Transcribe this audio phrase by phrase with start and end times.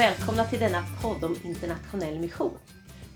[0.00, 2.58] välkomna till denna podd om internationell mission.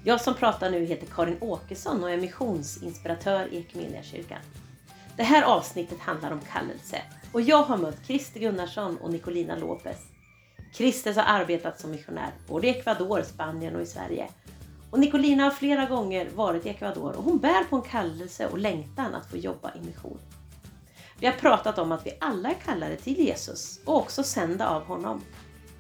[0.03, 4.39] Jag som pratar nu heter Karin Åkesson och är missionsinspiratör i Equmeniakyrkan.
[5.17, 7.03] Det här avsnittet handlar om kallelse
[7.33, 9.97] och jag har mött Christer Gunnarsson och Nicolina Lopez.
[10.75, 14.29] Christer har arbetat som missionär både i Ecuador, Spanien och i Sverige.
[14.91, 18.59] Och Nicolina har flera gånger varit i Ecuador och hon bär på en kallelse och
[18.59, 20.19] längtan att få jobba i mission.
[21.21, 24.85] Vi har pratat om att vi alla är kallade till Jesus och också sända av
[24.85, 25.21] honom.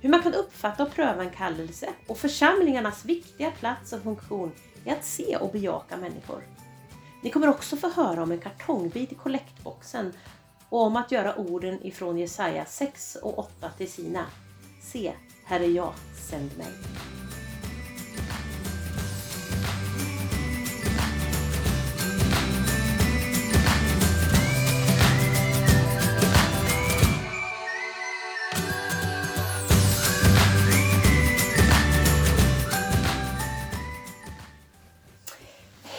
[0.04, 4.52] Hur man kan uppfatta och pröva en kallelse och församlingarnas viktiga plats och funktion
[4.84, 6.42] är att se och bejaka människor.
[7.22, 10.12] Ni kommer också få höra om en kartongbit i kollektboxen
[10.68, 14.26] och om att göra orden ifrån Jesaja 6 och 8 till sina.
[14.82, 15.12] Se,
[15.44, 15.92] här är jag,
[16.30, 16.68] sänd mig.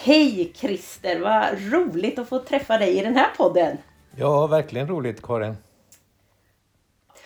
[0.05, 1.19] Hej Christer!
[1.19, 3.77] Vad roligt att få träffa dig i den här podden.
[4.15, 5.57] Ja, verkligen roligt Karin.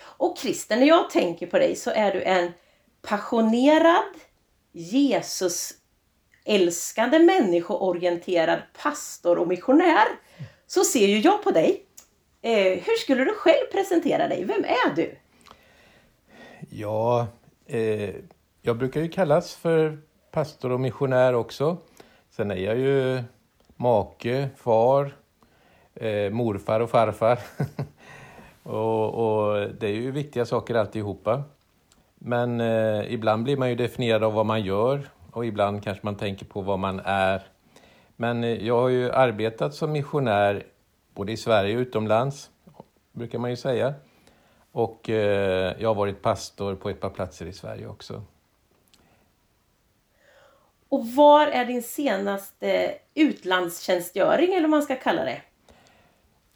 [0.01, 2.51] Och Christer, när jag tänker på dig så är du en
[3.01, 4.03] passionerad,
[4.71, 5.71] Jesus
[6.45, 10.07] älskande, människoorienterad pastor och missionär.
[10.67, 11.85] Så ser ju jag på dig.
[12.41, 14.45] Eh, hur skulle du själv presentera dig?
[14.45, 15.15] Vem är du?
[16.69, 17.27] Ja,
[17.67, 18.15] eh,
[18.61, 19.99] jag brukar ju kallas för
[20.31, 21.77] pastor och missionär också.
[22.39, 23.23] Sen är jag ju
[23.75, 25.13] make, far,
[25.95, 27.39] eh, morfar och farfar.
[28.63, 31.43] och, och, det är ju viktiga saker alltihopa.
[32.15, 36.15] Men eh, ibland blir man ju definierad av vad man gör och ibland kanske man
[36.15, 37.41] tänker på vad man är.
[38.15, 40.63] Men eh, jag har ju arbetat som missionär
[41.13, 42.49] både i Sverige och utomlands,
[43.11, 43.93] brukar man ju säga.
[44.71, 48.23] Och eh, jag har varit pastor på ett par platser i Sverige också.
[50.89, 55.41] Och var är din senaste utlandstjänstgöring eller vad man ska kalla det?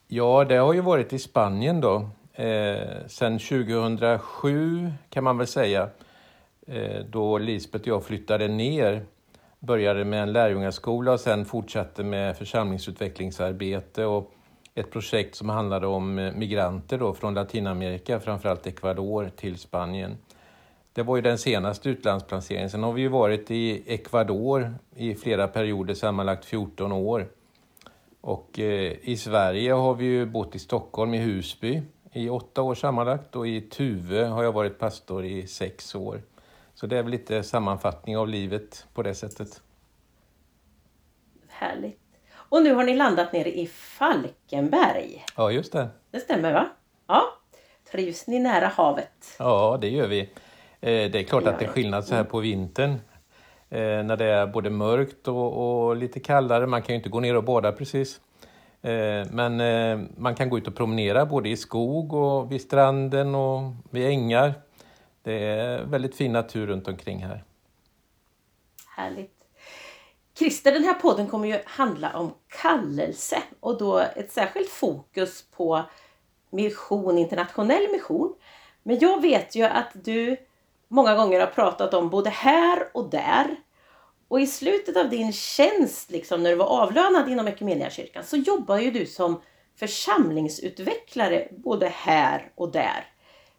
[0.08, 2.10] Ja, det har ju varit i Spanien då.
[2.34, 5.90] Eh, sen 2007 kan man väl säga.
[6.68, 9.06] Eh, då Lisbeth och jag flyttade ner.
[9.60, 14.34] Började med en lärjungaskola och sen fortsatte med församlingsutvecklingsarbete och
[14.76, 20.18] ett projekt som handlade om eh, migranter då från Latinamerika, framförallt Ecuador, till Spanien.
[20.94, 22.70] Det var ju den senaste utlandsplaceringen.
[22.70, 27.28] Sen har vi ju varit i Ecuador i flera perioder, sammanlagt 14 år.
[28.22, 31.82] Och eh, i Sverige har vi ju bott i Stockholm, i Husby,
[32.12, 33.36] i åtta år sammanlagt.
[33.36, 36.22] Och i Tuve har jag varit pastor i sex år.
[36.74, 39.62] Så det är väl lite sammanfattning av livet på det sättet.
[41.48, 42.00] Härligt.
[42.34, 45.26] Och nu har ni landat nere i Falkenberg.
[45.36, 45.90] Ja, just det.
[46.12, 46.70] Det stämmer va?
[47.08, 47.24] Ja.
[47.92, 49.36] Trivs ni nära havet?
[49.40, 50.30] Ja, det gör vi.
[50.84, 52.92] Eh, det är klart att det är skillnad så här på vintern.
[53.70, 56.68] Eh, när det är både mörkt och, och lite kallare.
[56.68, 58.22] Man kan ju inte gå ner och bada precis.
[58.82, 59.58] Eh, men
[60.18, 64.54] man kan gå ut och promenera både i skog och vid stranden och vid ängar.
[65.22, 67.44] Det är väldigt fin natur runt omkring här.
[68.96, 69.34] Härligt.
[70.38, 75.84] Christer, den här podden kommer ju handla om kallelse och då ett särskilt fokus på
[76.50, 78.36] mission, internationell mission.
[78.84, 80.38] Men jag vet ju att du
[80.94, 83.56] många gånger har pratat om både här och där.
[84.28, 88.78] Och i slutet av din tjänst, liksom, när du var avlönad inom Equmeniakyrkan, så jobbar
[88.78, 89.42] ju du som
[89.80, 93.06] församlingsutvecklare både här och där.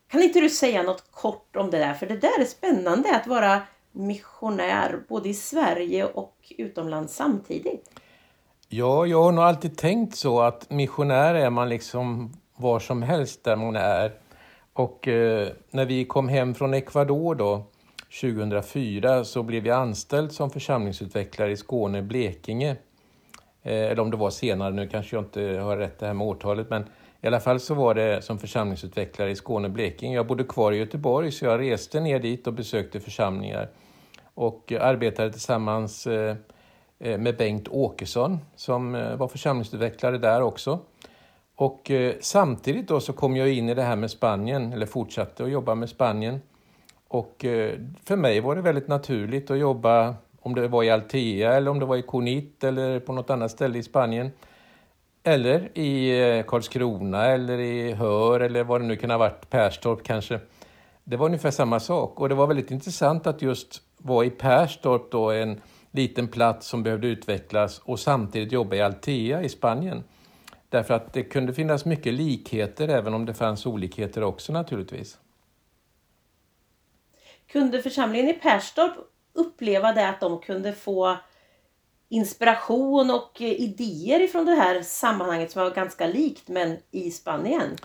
[0.08, 1.94] Kan inte du säga något kort om det där?
[1.94, 3.62] För det där är spännande att vara
[3.92, 7.90] missionär både i Sverige och utomlands samtidigt.
[8.68, 13.44] Ja, jag har nog alltid tänkt så att missionär är man liksom var som helst
[13.44, 14.12] där man är.
[14.74, 17.62] Och eh, när vi kom hem från Ecuador då,
[18.20, 22.76] 2004 så blev jag anställd som församlingsutvecklare i Skåne, Blekinge.
[23.62, 26.26] Eh, eller om det var senare, nu kanske jag inte har rätt det här med
[26.26, 26.84] årtalet, men
[27.20, 30.16] i alla fall så var det som församlingsutvecklare i Skåne, Blekinge.
[30.16, 33.68] Jag bodde kvar i Göteborg så jag reste ner dit och besökte församlingar
[34.34, 36.36] och eh, arbetade tillsammans eh,
[36.98, 40.80] eh, med Bengt Åkesson som eh, var församlingsutvecklare där också.
[41.56, 45.44] Och eh, samtidigt då så kom jag in i det här med Spanien, eller fortsatte
[45.44, 46.40] att jobba med Spanien.
[47.08, 51.54] Och eh, för mig var det väldigt naturligt att jobba, om det var i Altea
[51.54, 54.30] eller om det var i Conit eller på något annat ställe i Spanien.
[55.22, 60.02] Eller i eh, Karlskrona eller i Hör eller vad det nu kan ha varit, Perstorp
[60.02, 60.40] kanske.
[61.04, 65.10] Det var ungefär samma sak och det var väldigt intressant att just vara i Perstorp
[65.10, 65.60] då, en
[65.90, 70.04] liten plats som behövde utvecklas och samtidigt jobba i Altea i Spanien.
[70.74, 75.18] Därför att det kunde finnas mycket likheter även om det fanns olikheter också naturligtvis.
[77.46, 78.92] kunde församlingen i Perstorp
[79.32, 81.16] uppleva det att de kunde få
[82.08, 87.76] inspiration och eh, idéer ifrån det här sammanhanget som var ganska likt men i Spanien?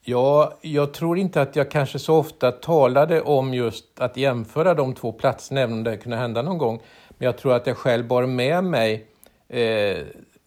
[0.00, 4.94] Ja, jag tror inte att jag kanske så ofta talade om just att jämföra de
[4.94, 6.82] två platserna, även om det kunde hända någon gång.
[7.08, 9.06] Men jag tror att jag själv bar med mig
[9.48, 9.98] eh,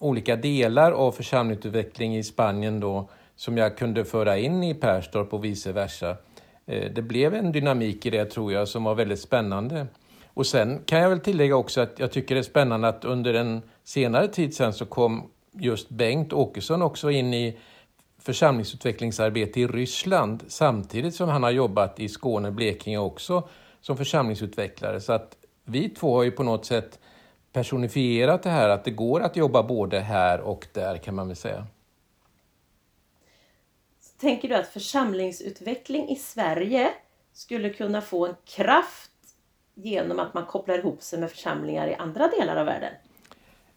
[0.02, 5.46] olika delar av församlingsutveckling i Spanien då, som jag kunde föra in i Perstorp och
[5.46, 6.18] vice versa.
[6.66, 9.88] Eh, det blev en dynamik i det tror jag som var väldigt spännande.
[10.34, 13.34] Och sen kan jag väl tillägga också att jag tycker det är spännande att under
[13.34, 17.58] en senare tid sen så kom just Bengt Åkesson också in i
[18.20, 23.50] församlingsutvecklingsarbete i Ryssland samtidigt som han har jobbat i Skåne, Blekinge också
[23.82, 25.02] som församlingsutvecklare.
[25.02, 27.00] Så att vi två har ju på något sätt
[27.54, 31.36] personifierat det här att det går att jobba både här och där kan man väl
[31.36, 31.68] säga.
[34.20, 36.90] Tänker du att församlingsutveckling i Sverige
[37.34, 39.12] skulle kunna få en kraft
[39.74, 42.94] genom att man kopplar ihop sig med församlingar i andra delar av världen?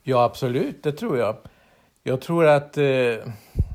[0.03, 1.37] Ja, absolut, det tror jag.
[2.03, 2.85] Jag tror att eh,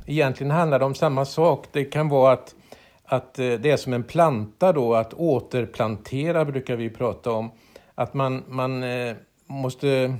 [0.07, 1.67] egentligen handlar det om samma sak.
[1.71, 2.55] Det kan vara att,
[3.03, 7.51] att eh, det är som en planta då, att återplantera brukar vi prata om.
[7.95, 9.15] Att man, man eh,
[9.49, 10.15] måste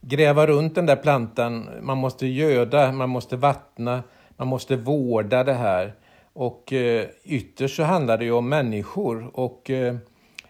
[0.00, 4.02] gräva runt den där plantan, man måste göda, man måste vattna,
[4.36, 5.94] man måste vårda det här.
[6.32, 9.30] Och eh, ytterst så handlar det ju om människor.
[9.34, 9.96] Och eh,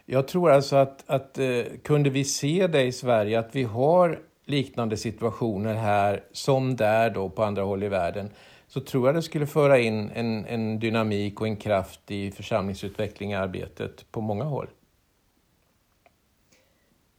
[0.07, 4.19] jag tror alltså att, att eh, kunde vi se det i Sverige, att vi har
[4.47, 8.31] liknande situationer här som där då på andra håll i världen,
[8.69, 13.33] så tror jag det skulle föra in en, en dynamik och en kraft i församlingsutveckling
[13.33, 14.67] i arbetet på många håll.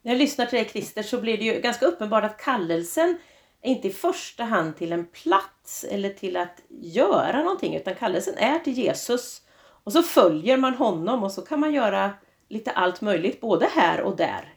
[0.01, 3.17] När jag lyssnar till dig Christer så blir det ju ganska uppenbart att kallelsen
[3.61, 8.37] är inte i första hand till en plats eller till att göra någonting utan kallelsen
[8.37, 9.41] är till Jesus.
[9.83, 12.11] Och så följer man honom och så kan man göra
[12.49, 14.53] lite allt möjligt både här och där.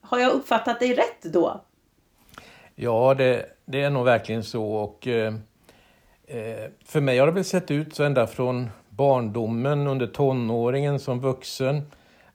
[0.00, 1.60] Har jag uppfattat dig rätt då?
[2.74, 4.72] Ja, det, det är nog verkligen så.
[4.72, 5.34] Och, eh,
[6.26, 11.20] eh för mig har det väl sett ut så ända från barndomen, under tonåringen, som
[11.20, 11.82] vuxen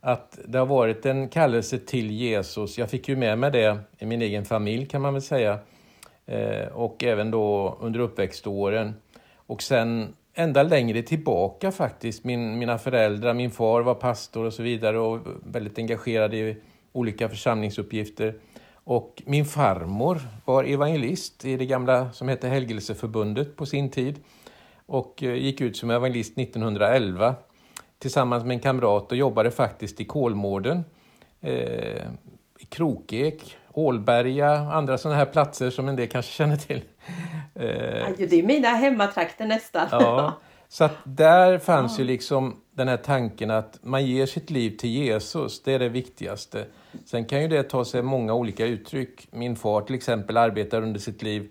[0.06, 2.78] att det har varit en kallelse till Jesus.
[2.78, 5.58] Jag fick ju med mig det i min egen familj kan man väl säga.
[6.26, 8.94] Eh, och även då under uppväxtåren.
[9.36, 12.24] Och sen ända längre tillbaka faktiskt.
[12.24, 16.56] Min, mina föräldrar, min far var pastor och så vidare och väldigt engagerad i
[16.92, 18.34] olika församlingsuppgifter.
[18.74, 24.20] Och min farmor var evangelist i det gamla som hette Helgelseförbundet på sin tid
[24.86, 27.34] och eh, gick ut som evangelist 1911
[27.98, 30.84] tillsammans med en kamrat och jobbade faktiskt i Kolmården,
[31.40, 32.06] eh,
[32.58, 36.82] i Krokek, Ålberga, andra sådana här platser som en del kanske känner till.
[37.54, 37.64] Eh,
[38.18, 39.88] det är mina hemmatrakter nästan.
[39.90, 40.32] Ja,
[40.68, 41.98] så att där fanns ja.
[41.98, 45.88] ju liksom den här tanken att man ger sitt liv till Jesus, det är det
[45.88, 46.64] viktigaste.
[47.04, 49.28] Sen kan ju det ta sig många olika uttryck.
[49.30, 51.48] Min far till exempel arbetar under sitt liv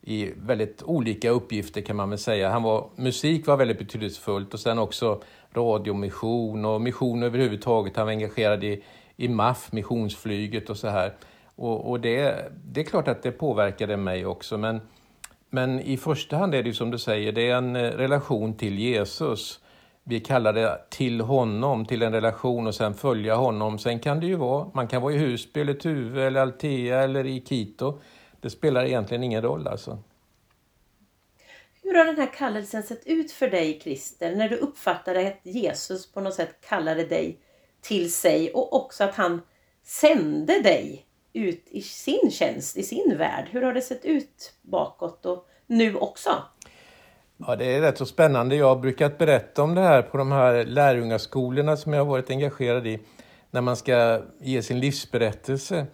[0.00, 2.50] i väldigt olika uppgifter kan man väl säga.
[2.50, 5.22] Han var, musik var väldigt betydelsefullt och sen också
[5.56, 7.96] radiomission och mission överhuvudtaget.
[7.96, 8.82] Han var engagerad i,
[9.16, 11.14] i MAF, missionsflyget och så här.
[11.56, 14.58] Och, och det, det är klart att det påverkade mig också.
[14.58, 14.80] Men,
[15.50, 18.78] men i första hand är det som du säger, det är en eh, relation till
[18.78, 19.60] Jesus.
[20.04, 23.78] Vi kallar det till honom, till en relation och sen följa honom.
[23.78, 27.26] Sen kan det ju vara, man kan vara i Husby eller Tuve eller Altea eller
[27.26, 28.00] i Quito.
[28.40, 29.98] Det spelar egentligen ingen roll alltså.
[31.86, 36.12] Hur har den här kallelsen sett ut för dig Christer, när du uppfattade att Jesus
[36.12, 37.40] på något sätt kallade dig
[37.80, 39.42] till sig och också att han
[39.84, 43.48] sände dig ut i sin tjänst, i sin värld.
[43.50, 46.30] Hur har det sett ut bakåt och nu också?
[47.36, 48.56] Ja, det är rätt så spännande.
[48.56, 52.30] Jag har brukat berätta om det här på de här lärjungaskolorna som jag har varit
[52.30, 53.00] engagerad i,
[53.50, 55.86] när man ska ge sin livsberättelse.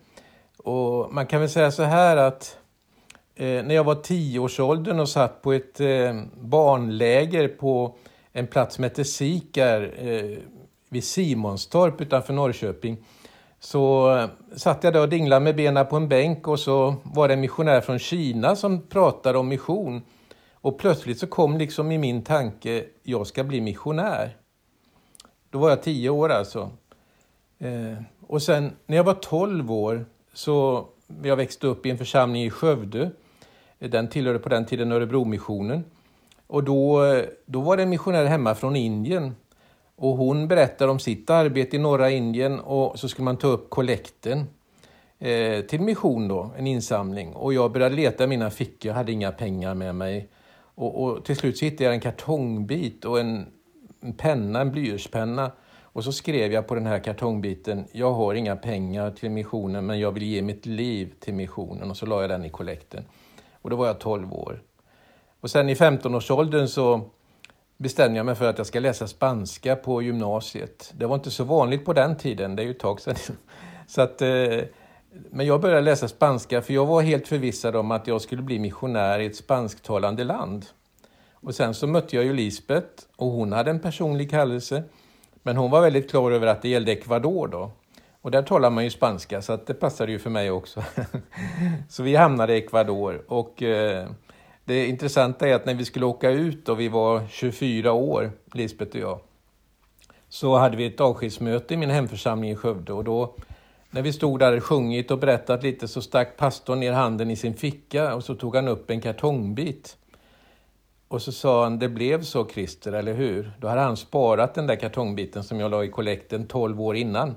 [0.56, 2.58] Och man kan väl säga så här att
[3.34, 7.96] Eh, när jag var tioårsåldern och satt på ett eh, barnläger på
[8.32, 10.38] en plats som heter Sikar eh,
[10.88, 12.96] vid Simonstorp utanför Norrköping
[13.60, 17.28] så eh, satt jag där och dinglade med benen på en bänk och så var
[17.28, 20.02] det en missionär från Kina som pratade om mission.
[20.52, 24.36] Och plötsligt så kom liksom i min tanke, jag ska bli missionär.
[25.50, 26.70] Då var jag tio år alltså.
[27.58, 30.86] Eh, och sen när jag var tolv år så
[31.22, 33.10] jag växte upp i en församling i Skövde.
[33.82, 35.84] Eh, den tillhörde på den tiden Örebromissionen.
[36.46, 37.02] Och då,
[37.46, 39.34] då var det en missionär hemma från Indien.
[39.96, 43.70] Och hon berättar om sitt arbete i norra Indien och så skulle man ta upp
[43.70, 44.46] kollekten
[45.18, 47.32] eh, till mission då, en insamling.
[47.32, 50.28] Och jag började leta i mina fickor, jag hade inga pengar med mig.
[50.74, 53.46] Och, och till slut så hittade jag en kartongbit och en,
[54.00, 55.50] en penna, en blyertspenna.
[55.82, 60.00] Och så skrev jag på den här kartongbiten, jag har inga pengar till missionen men
[60.00, 61.90] jag vill ge mitt liv till missionen.
[61.90, 63.04] Och så la jag den i kollekten.
[63.62, 64.62] Och då var jag 12 år.
[65.40, 67.00] Och sen i 15-årsåldern så
[67.76, 70.92] bestämde jag mig för att jag ska läsa spanska på gymnasiet.
[70.96, 73.16] Det var inte så vanligt på den tiden, det är ju ett tag sedan.
[73.86, 74.58] Så att, eh,
[75.30, 78.58] men jag började läsa spanska för jag var helt förvissad om att jag skulle bli
[78.58, 80.66] missionär i ett spansktalande land.
[81.32, 84.82] Och sen så mötte jag ju Lisbeth och hon hade en personlig kallelse.
[85.42, 87.70] Men hon var väldigt klar över att det gällde Ecuador då.
[88.22, 90.84] Och där talar man ju spanska så att det passade ju för mig också.
[91.88, 94.08] så vi hamnade i Ecuador och eh,
[94.64, 98.96] det intressanta är att när vi skulle åka ut och vi var 24 år, Lisbeth
[98.96, 99.20] och jag,
[100.28, 103.34] så hade vi ett avskedsmöte i min hemförsamling i Skövde och då
[103.90, 107.36] när vi stod där och sjungit och berättat lite så stack pastorn ner handen i
[107.36, 109.96] sin ficka och så tog han upp en kartongbit.
[111.08, 113.52] Och så sa han, det blev så Christer, eller hur?
[113.58, 117.34] Då hade han sparat den där kartongbiten som jag la i kollekten 12 år innan.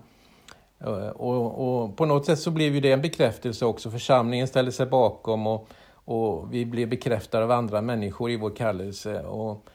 [0.80, 3.92] Eh, och, och, på något sätt så blev ju det en bekräftelse också.
[3.92, 9.24] Församlingen ställde sig bakom och, och vi blev bekräftade av andra människor i vår kallelse.
[9.24, 9.66] Och,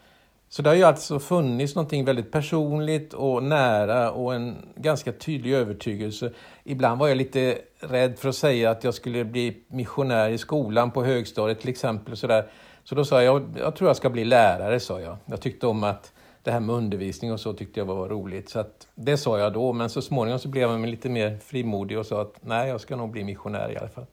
[0.49, 5.53] så det har ju alltså funnits någonting väldigt personligt och nära och en ganska tydlig
[5.53, 6.33] övertygelse.
[6.65, 10.91] Ibland var jag lite rädd för att säga att jag skulle bli missionär i skolan
[10.91, 12.17] på högstadiet till exempel.
[12.17, 12.47] Så, där.
[12.85, 15.17] så då sa jag, jag tror jag ska bli lärare, sa jag.
[15.27, 18.49] Jag tyckte om att det här med undervisning och så tyckte jag var roligt.
[18.49, 21.99] Så att, det sa jag då, men så småningom så blev jag lite mer frimodig
[21.99, 24.07] och sa att nej, jag ska nog bli missionär i alla fall.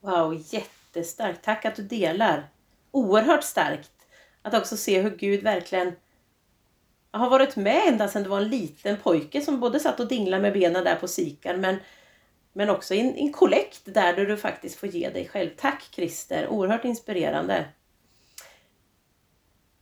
[0.00, 1.44] Wow, jättestarkt.
[1.44, 2.48] Tack att du delar.
[2.90, 3.90] Oerhört starkt.
[4.42, 5.92] Att också se hur Gud verkligen
[7.10, 10.42] har varit med ända sedan du var en liten pojke som både satt och dinglade
[10.42, 11.76] med benen där på sikan men,
[12.52, 15.50] men också i en, en kollekt där du faktiskt får ge dig själv.
[15.56, 17.64] Tack Christer, oerhört inspirerande.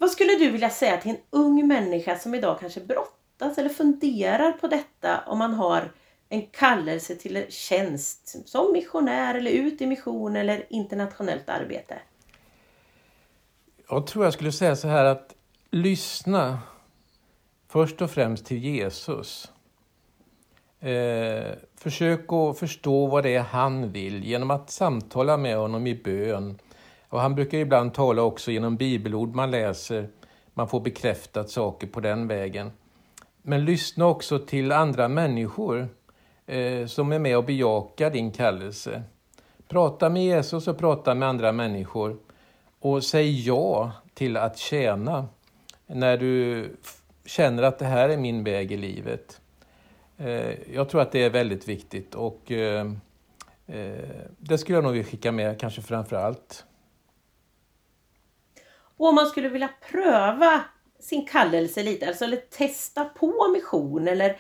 [0.01, 4.53] Vad skulle du vilja säga till en ung människa som idag kanske brottas eller funderar
[4.53, 5.93] på detta om man har
[6.29, 11.99] en kallelse till tjänst som missionär eller ut i mission eller internationellt arbete?
[13.89, 15.35] Jag tror jag skulle säga så här att
[15.71, 16.59] lyssna
[17.69, 19.53] först och främst till Jesus.
[20.81, 25.95] Eh, försök att förstå vad det är han vill genom att samtala med honom i
[25.95, 26.59] bön.
[27.11, 30.09] Och han brukar ibland tala också genom bibelord man läser.
[30.55, 32.73] Man får bekräftat saker på den vägen.
[33.43, 35.89] Men lyssna också till andra människor
[36.47, 39.03] eh, som är med och bejakar din kallelse.
[39.69, 42.17] Prata med Jesus och prata med andra människor.
[42.81, 45.29] Och säg ja till att tjäna
[45.87, 46.67] när du
[47.25, 49.41] känner att det här är min väg i livet.
[50.19, 52.87] Eh, jag tror att det är väldigt viktigt och eh,
[53.67, 56.65] eh, det skulle jag nog vilja skicka med kanske framför allt.
[59.01, 60.61] Och om man skulle vilja pröva
[60.99, 64.37] sin kallelse lite, alltså eller testa på mission eller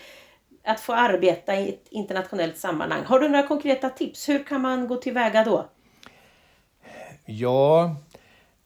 [0.64, 3.04] att få arbeta i ett internationellt sammanhang.
[3.04, 4.28] Har du några konkreta tips?
[4.28, 5.68] Hur kan man gå tillväga då?
[7.24, 7.96] Ja,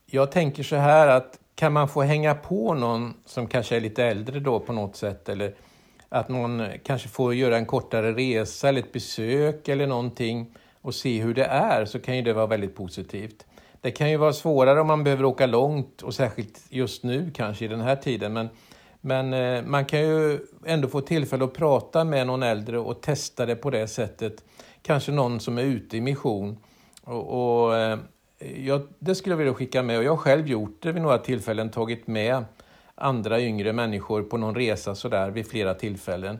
[0.06, 4.04] jag tänker så här att kan man få hänga på någon som kanske är lite
[4.04, 5.54] äldre då på något sätt eller
[6.08, 11.22] att någon kanske får göra en kortare resa eller ett besök eller någonting och se
[11.22, 13.46] hur det är så kan ju det vara väldigt positivt.
[13.84, 17.64] Det kan ju vara svårare om man behöver åka långt och särskilt just nu kanske
[17.64, 18.48] i den här tiden men,
[19.00, 23.46] men eh, man kan ju ändå få tillfälle att prata med någon äldre och testa
[23.46, 24.44] det på det sättet.
[24.82, 26.58] Kanske någon som är ute i mission
[27.02, 27.98] och, och eh,
[28.56, 31.18] jag, det skulle jag vilja skicka med och jag har själv gjort det vid några
[31.18, 32.44] tillfällen, tagit med
[32.94, 36.38] andra yngre människor på någon resa sådär vid flera tillfällen.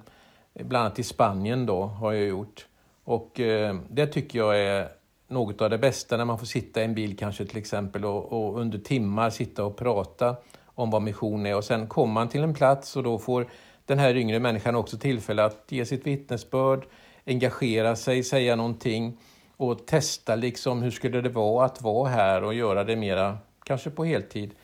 [0.55, 2.67] Bland annat i Spanien då har jag gjort.
[3.05, 4.89] Och eh, det tycker jag är
[5.29, 8.33] något av det bästa när man får sitta i en bil kanske till exempel och,
[8.33, 12.43] och, under timmar sitta och prata om vad mission är och sen kommer man till
[12.43, 13.47] en plats och då får
[13.87, 16.87] den här yngre människan också tillfälle att ge sitt vittnesbörd,
[17.27, 19.19] engagera sig, säga någonting
[19.57, 23.91] och testa liksom hur skulle det vara att vara här och göra det mera, kanske
[23.91, 24.55] på heltid.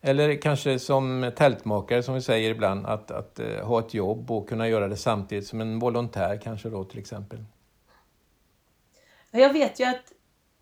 [0.00, 4.48] Eller kanske som tältmakare som vi säger ibland, att, att eh, ha ett jobb och
[4.48, 7.38] kunna göra det samtidigt som en volontär kanske då till exempel.
[9.40, 10.12] Jag vet ju att,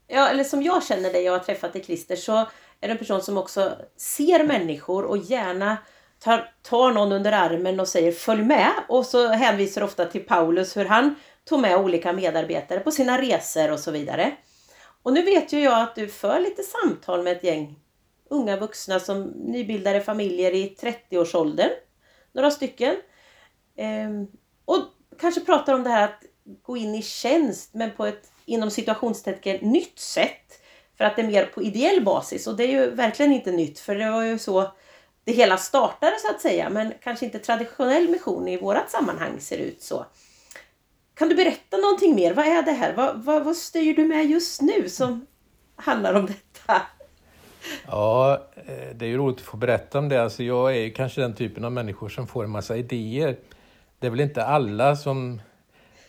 [0.07, 2.37] ja, eller som jag känner dig och har träffat dig Christer, så
[2.81, 5.77] är du en person som också ser människor och gärna
[6.19, 8.71] tar, tar någon under armen och säger följ med.
[8.89, 11.15] Och så hänvisar ofta till Paulus hur han
[11.45, 14.37] tog med olika medarbetare på sina resor och så vidare.
[15.03, 17.79] Och nu vet ju jag att du för lite samtal med ett gäng
[18.31, 21.71] unga vuxna som nybildade familjer i 30-årsåldern.
[22.33, 22.97] Några stycken.
[23.77, 24.27] Ehm,
[24.65, 24.79] och
[25.21, 26.23] kanske pratar om det här att
[26.63, 30.61] gå in i tjänst men på ett inom situationstecken nytt sätt.
[30.99, 33.79] För att det är mer på ideell basis och det är ju verkligen inte nytt
[33.79, 34.73] för det var ju så
[35.25, 39.59] det hela startade så att säga, men kanske inte traditionell mission i vårat sammanhang ser
[39.59, 40.07] ut så.
[41.15, 42.35] Kan du berätta någonting mer?
[42.35, 42.95] Vad är det här?
[42.95, 45.27] Vad, vad, vad styr du med just nu som
[45.77, 46.83] handlar om detta?
[47.87, 50.23] Ja, eh, det är ju roligt att få berätta om det.
[50.23, 53.37] Alltså jag är kanske den typen av människor som får en massa idéer.
[53.99, 55.41] Det är väl inte alla som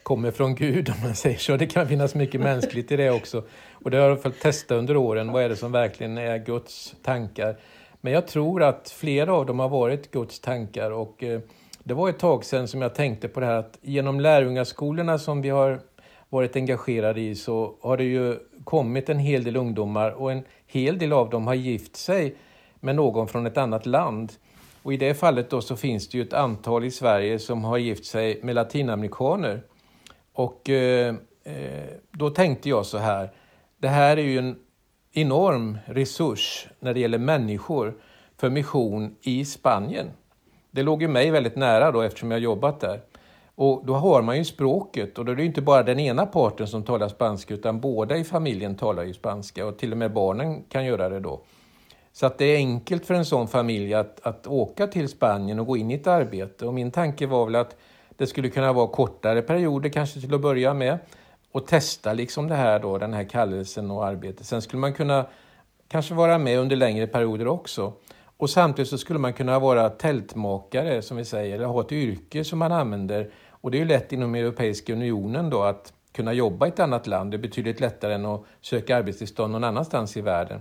[0.03, 1.57] kommer från Gud om man säger så.
[1.57, 3.43] Det kan finnas mycket mänskligt i det också.
[3.71, 5.31] Och det har jag fått testa under åren.
[5.31, 7.55] Vad är det som verkligen är Guds tankar?
[8.01, 10.91] Men jag tror att flera av dem har varit Guds tankar.
[10.91, 11.39] Och eh,
[11.83, 15.41] det var ett tag sedan som jag tänkte på det här att genom lärjungaskolorna som
[15.41, 15.79] vi har
[16.29, 20.97] varit engagerade i så har det ju kommit en hel del ungdomar och en hel
[20.97, 22.35] del av dem har gift sig
[22.79, 24.33] med någon från ett annat land.
[24.83, 27.77] Och i det fallet då så finns det ju ett antal i Sverige som har
[27.77, 29.61] gift sig med latinamerikaner.
[30.33, 33.31] Och eh, eh, då tänkte jag så här,
[33.77, 34.55] det här är ju en
[35.11, 37.93] enorm resurs när det gäller människor
[38.37, 40.11] för mission i Spanien.
[40.71, 43.01] Det låg ju mig väldigt nära då eftersom jag jobbat där.
[43.55, 46.67] Och då har man ju språket och då är det inte bara den ena parten
[46.67, 50.63] som talar spanska utan båda i familjen talar ju spanska och till och med barnen
[50.69, 51.41] kan göra det då.
[52.13, 55.67] Så att det är enkelt för en sån familj att, att åka till Spanien och
[55.67, 56.65] gå in i ett arbete.
[56.65, 57.75] Och min tanke var väl att
[58.17, 60.97] det skulle kunna vara kortare perioder kanske till att börja med
[61.51, 64.45] och testa liksom det här då, den här kallelsen och arbetet.
[64.45, 65.25] Sen skulle man kunna
[65.87, 67.93] kanske vara med under längre perioder också.
[68.37, 72.43] Och samtidigt så skulle man kunna vara tältmakare som vi säger, eller ha ett yrke
[72.43, 73.31] som man använder.
[73.49, 77.07] Och det är ju lätt inom Europeiska unionen då att kunna jobba i ett annat
[77.07, 77.31] land.
[77.31, 80.59] Det är betydligt lättare än att söka arbetstillstånd någon annanstans i världen.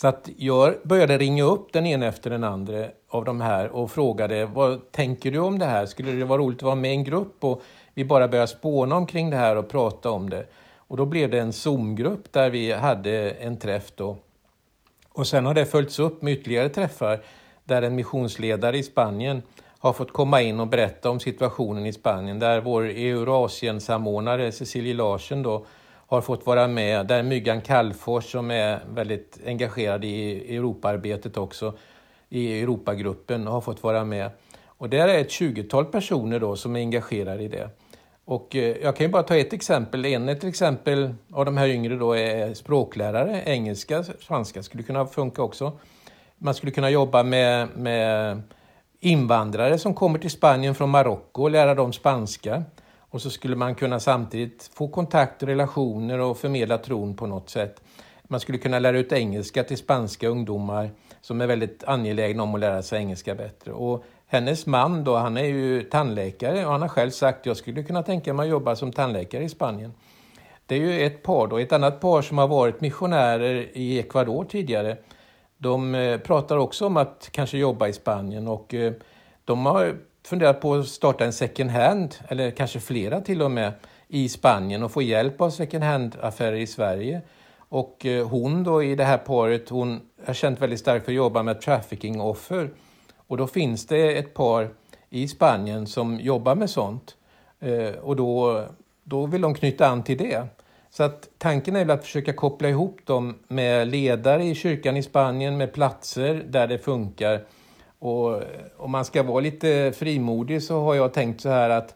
[0.00, 3.90] Så att jag började ringa upp den ena efter den andra av de här och
[3.90, 5.86] frågade vad tänker du om det här?
[5.86, 7.44] Skulle det vara roligt att vara med i en grupp?
[7.44, 7.62] Och
[7.94, 10.46] vi bara började spåna omkring det här och prata om det.
[10.76, 14.16] Och då blev det en Zoom-grupp där vi hade en träff då.
[15.12, 17.20] Och sen har det följts upp med ytterligare träffar
[17.64, 19.42] där en missionsledare i Spanien
[19.78, 25.42] har fått komma in och berätta om situationen i Spanien där vår Eurasien-samordnare Cecilie Larsen
[25.42, 25.66] då
[26.08, 31.74] har fått vara med, där Myggan Kallfors som är väldigt engagerad i Europaarbetet också,
[32.28, 34.30] i Europagruppen, har fått vara med.
[34.66, 37.70] Och där är ett 20-tal personer då som är engagerade i det.
[38.24, 40.04] Och eh, jag kan ju bara ta ett exempel.
[40.04, 43.42] En till exempel av de här yngre då är språklärare.
[43.46, 45.72] Engelska, spanska skulle kunna funka också.
[46.38, 48.42] Man skulle kunna jobba med, med
[49.00, 52.64] invandrare som kommer till Spanien från Marocko och lära dem spanska.
[53.10, 57.50] Och så skulle man kunna samtidigt få kontakt och relationer och förmedla tron på något
[57.50, 57.80] sätt.
[58.22, 60.90] Man skulle kunna lära ut engelska till spanska ungdomar
[61.20, 63.72] som är väldigt angelägna om att lära sig engelska bättre.
[63.72, 67.56] Och hennes man då, han är ju tandläkare och han har själv sagt att jag
[67.56, 69.92] skulle kunna tänka mig att jobba som tandläkare i Spanien.
[70.66, 71.58] Det är ju ett par då.
[71.58, 74.96] Ett annat par som har varit missionärer i Ecuador tidigare,
[75.58, 78.92] de eh, pratar också om att kanske jobba i Spanien och eh,
[79.44, 79.96] de har
[80.28, 83.72] funderat på att starta en second hand, eller kanske flera till och med,
[84.08, 87.20] i Spanien och få hjälp av second hand-affärer i Sverige.
[87.58, 91.16] Och eh, hon då i det här paret, hon har känt väldigt starkt för att
[91.16, 92.70] jobba med trafficking-offer.
[93.16, 94.70] Och då finns det ett par
[95.10, 97.16] i Spanien som jobbar med sånt.
[97.60, 98.64] Eh, och då,
[99.04, 100.46] då vill de knyta an till det.
[100.90, 105.02] Så att tanken är väl att försöka koppla ihop dem med ledare i kyrkan i
[105.02, 107.44] Spanien, med platser där det funkar.
[107.98, 108.42] Och eh,
[108.76, 111.94] om man ska vara lite frimodig så har jag tänkt så här att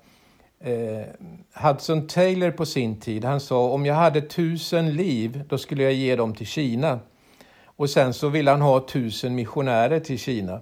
[0.60, 1.06] eh,
[1.54, 5.92] Hudson Taylor på sin tid, han sa om jag hade tusen liv, då skulle jag
[5.92, 7.00] ge dem till Kina.
[7.64, 10.60] Och sen så ville han ha tusen missionärer till Kina.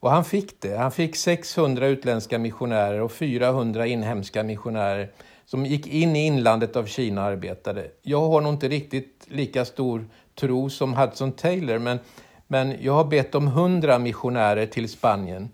[0.00, 0.76] Och han fick det.
[0.76, 5.10] Han fick 600 utländska missionärer och 400 inhemska missionärer
[5.44, 7.90] som gick in i inlandet av Kina och arbetade.
[8.02, 11.98] Jag har nog inte riktigt lika stor tro som Hudson Taylor, men,
[12.52, 15.48] men jag har bett om 100 missionärer till Spanien.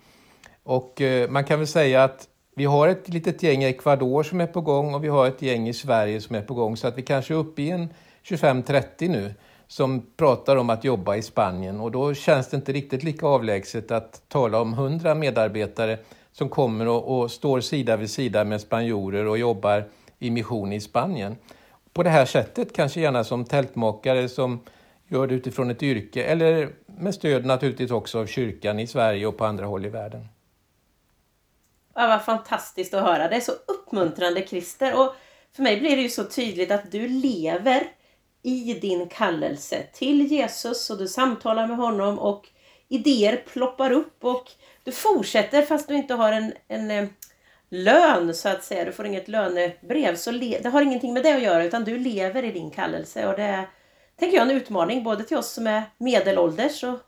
[0.62, 4.40] Och eh, man kan väl säga att vi har ett litet gäng i Ecuador som
[4.40, 6.88] är på gång och vi har ett gäng i Sverige som är på gång, så
[6.88, 7.88] att vi kanske är uppe i en
[8.24, 9.34] 25-30 nu
[9.66, 13.90] som pratar om att jobba i Spanien och då känns det inte riktigt lika avlägset
[13.90, 15.98] att tala om hundra medarbetare
[16.32, 19.84] som kommer och, och, står sida vid sida med spanjorer och jobbar
[20.18, 21.36] i mission i Spanien.
[21.92, 24.60] På det här sättet, kanske gärna som tältmakare som
[25.08, 26.68] gör det utifrån ett yrke eller
[27.00, 30.28] med stöd naturligtvis också av kyrkan i Sverige och på andra håll i världen.
[31.94, 33.28] Ja, vad fantastiskt att höra.
[33.28, 35.00] Det är så uppmuntrande Christer.
[35.00, 35.14] Och
[35.56, 37.82] för mig blir det ju så tydligt att du lever
[38.42, 42.48] i din kallelse till Jesus och du samtalar med honom och
[42.88, 44.50] idéer ploppar upp och
[44.84, 47.08] du fortsätter fast du inte har en, en eh,
[47.68, 48.84] lön så att säga.
[48.84, 50.16] Du får inget lönebrev.
[50.16, 53.36] Så det har ingenting med det att göra utan du lever i din kallelse och
[53.36, 53.68] det är,
[54.18, 56.98] tänker jag, en utmaning både till oss som är medelålders och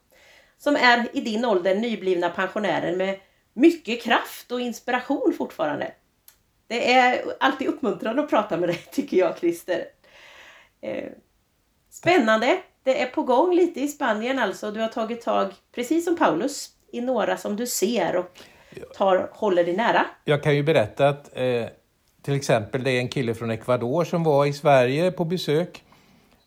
[0.58, 3.20] som är i din ålder nyblivna pensionärer med
[3.52, 5.92] mycket kraft och inspiration fortfarande.
[6.66, 9.84] Det är alltid uppmuntrande att prata med dig tycker jag Christer.
[10.80, 11.08] Eh,
[11.90, 12.58] spännande!
[12.84, 14.70] Det är på gång lite i Spanien alltså.
[14.70, 18.38] Du har tagit tag, precis som Paulus, i några som du ser och
[18.96, 20.06] tar, håller dig nära.
[20.24, 21.66] Jag kan ju berätta att eh,
[22.22, 25.84] till exempel det är en kille från Ecuador som var i Sverige på besök.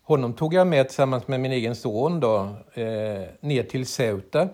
[0.06, 2.36] Honom tog jag med tillsammans med min egen son då,
[2.74, 4.48] eh, ner till Ceuta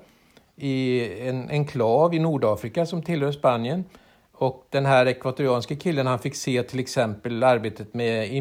[0.56, 3.84] i en enklav i Nordafrika som tillhör Spanien.
[4.32, 8.32] Och den här ekvatorianske killen han fick se till exempel arbetet med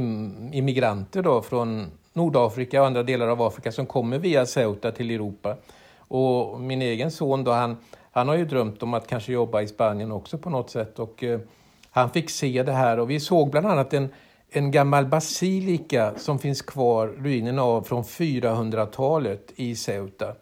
[0.54, 5.56] immigranter då från Nordafrika och andra delar av Afrika som kommer via Ceuta till Europa.
[5.98, 7.78] Och min egen son då, han,
[8.12, 11.00] han har ju drömt om att kanske jobba i Spanien också på något sätt.
[11.00, 11.40] Och eh,
[11.92, 14.10] han fick se det här och vi såg bland annat en,
[14.52, 20.36] en gammal basilika som finns kvar, ruinerna av från 400-talet i Ceuta.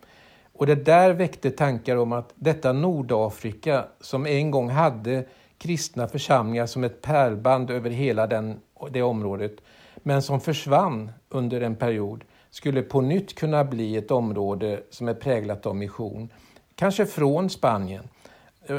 [0.54, 5.26] Och det där väckte tankar om att detta Nordafrika som en gång hade
[5.58, 8.60] kristna församlingar som ett pärlband över hela den,
[8.92, 9.56] det området,
[9.96, 15.14] men som försvann under en period, skulle på nytt kunna bli ett område som är
[15.14, 16.30] präglat av mission.
[16.76, 18.10] Kanske från Spanien.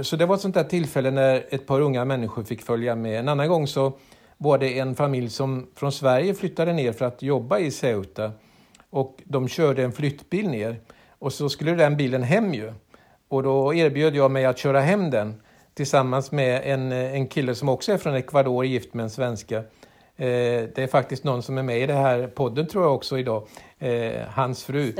[0.03, 3.21] Så det var ett sånt där tillfälle när ett par unga människor fick följa med.
[3.21, 3.93] En annan gång så
[4.38, 8.33] var det en familj som från Sverige flyttade ner för att jobba i Ceuta.
[8.90, 10.81] Och de körde en flyttbil ner.
[11.18, 12.72] Och så skulle den bilen hem ju.
[13.29, 15.42] Och då erbjöd jag mig att köra hem den
[15.74, 19.57] tillsammans med en, en kille som också är från Ecuador, gift med en svenska.
[19.57, 23.18] Eh, det är faktiskt någon som är med i den här podden tror jag också
[23.18, 23.46] idag.
[23.79, 24.92] Eh, hans fru.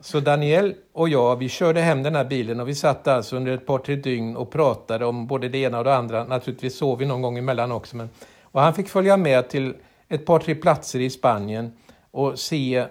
[0.00, 3.52] Så Daniel och jag, vi körde hem den här bilen och vi satt alltså under
[3.52, 6.24] ett par, tre dygn och pratade om både det ena och det andra.
[6.24, 7.96] Naturligtvis sov vi någon gång emellan också.
[7.96, 8.10] Men,
[8.54, 9.74] och han fick följa med till
[10.08, 11.72] ett par, tre platser i Spanien
[12.10, 12.86] och se eh,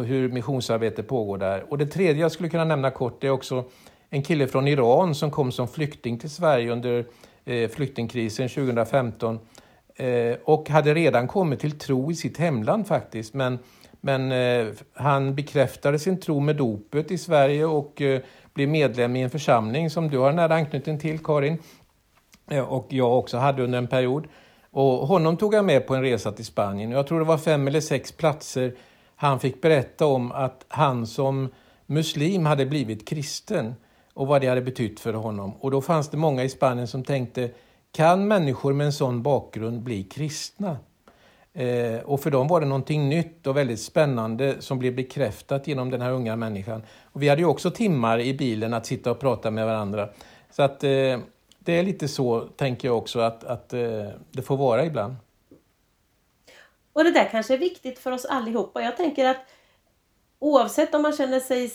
[0.00, 1.64] hur missionsarbete pågår där.
[1.68, 3.64] Och det tredje jag skulle kunna nämna kort är också
[4.10, 7.06] en kille från Iran som kom som flykting till Sverige under
[7.44, 9.38] eh, flyktingkrisen 2015
[9.96, 13.34] eh, och hade redan kommit till tro i sitt hemland faktiskt.
[13.34, 13.58] Men,
[14.00, 18.20] men eh, han bekräftade sin tro med dopet i Sverige och eh,
[18.54, 21.58] blev medlem i en församling som du har nära anknytning till Karin
[22.50, 24.26] eh, och jag också hade under en period.
[24.76, 26.90] Och honom tog jag med på en resa till Spanien.
[26.90, 28.74] Jag tror det var fem eller sex platser
[29.16, 31.48] han fick berätta om att han som
[31.86, 33.74] muslim hade blivit kristen
[34.14, 35.52] och vad det hade betytt för honom.
[35.60, 37.50] Och då fanns det många i Spanien som tänkte,
[37.92, 40.76] kan människor med en sån bakgrund bli kristna?
[41.52, 45.90] Eh, och för dem var det någonting nytt och väldigt spännande som blev bekräftat genom
[45.90, 46.82] den här unga människan.
[47.02, 50.08] Och vi hade ju också timmar i bilen att sitta och prata med varandra.
[50.50, 51.18] Så att eh,
[51.64, 55.14] det är lite så, tänker jag också, att, att eh, det får vara ibland.
[56.92, 58.82] Och det där kanske är viktigt för oss allihopa.
[58.82, 59.46] Jag tänker att
[60.38, 61.70] oavsett om man känner sig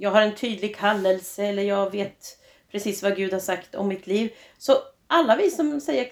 [0.00, 2.38] jag har en tydlig kallelse eller jag vet
[2.72, 4.32] precis vad Gud har sagt om mitt liv.
[4.58, 4.72] Så
[5.06, 6.08] alla vi som säger,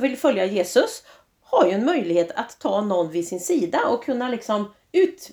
[0.00, 1.02] vill följa Jesus
[1.42, 5.30] har ju en möjlighet att ta någon vid sin sida och kunna liksom ut,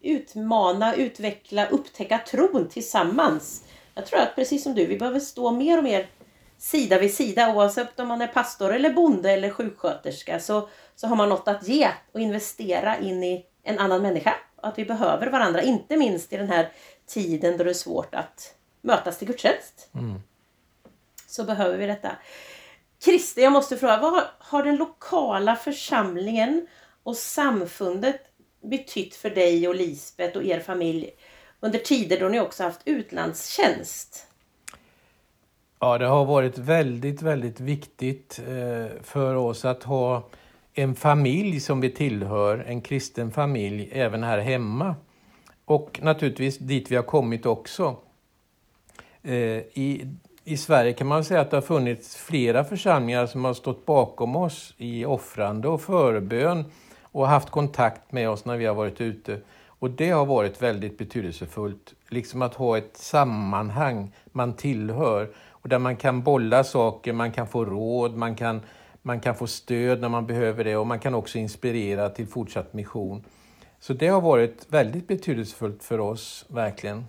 [0.00, 3.64] utmana, utveckla, upptäcka tron tillsammans.
[3.96, 6.06] Jag tror att precis som du, vi behöver stå mer och mer
[6.58, 11.16] sida vid sida oavsett om man är pastor eller bonde eller sjuksköterska så, så har
[11.16, 14.34] man något att ge och investera in i en annan människa.
[14.56, 16.72] Att vi behöver varandra, inte minst i den här
[17.06, 19.88] tiden då det är svårt att mötas till gudstjänst.
[19.94, 20.20] Mm.
[21.26, 22.10] Så behöver vi detta.
[23.04, 26.66] Christer, jag måste fråga, vad har den lokala församlingen
[27.02, 28.20] och samfundet
[28.62, 31.10] betytt för dig och Lisbet och er familj
[31.60, 34.26] under tider då ni också haft utlandstjänst?
[35.78, 40.28] Ja, det har varit väldigt, väldigt viktigt eh, för oss att ha
[40.74, 44.94] en familj som vi tillhör, en kristen familj, även här hemma.
[45.64, 47.96] Och naturligtvis dit vi har kommit också.
[49.22, 50.14] Eh, I,
[50.44, 54.36] I Sverige kan man säga att det har funnits flera församlingar som har stått bakom
[54.36, 56.64] oss i offrande och förbön
[57.02, 59.40] och haft kontakt med oss när vi har varit ute.
[59.78, 65.78] Och det har varit väldigt betydelsefullt, liksom att ha ett sammanhang man tillhör och där
[65.78, 68.60] man kan bolla saker, man kan få råd, man kan,
[69.02, 72.72] man kan få stöd när man behöver det och man kan också inspirera till fortsatt
[72.72, 73.24] mission.
[73.80, 77.04] Så det har varit väldigt betydelsefullt för oss, verkligen.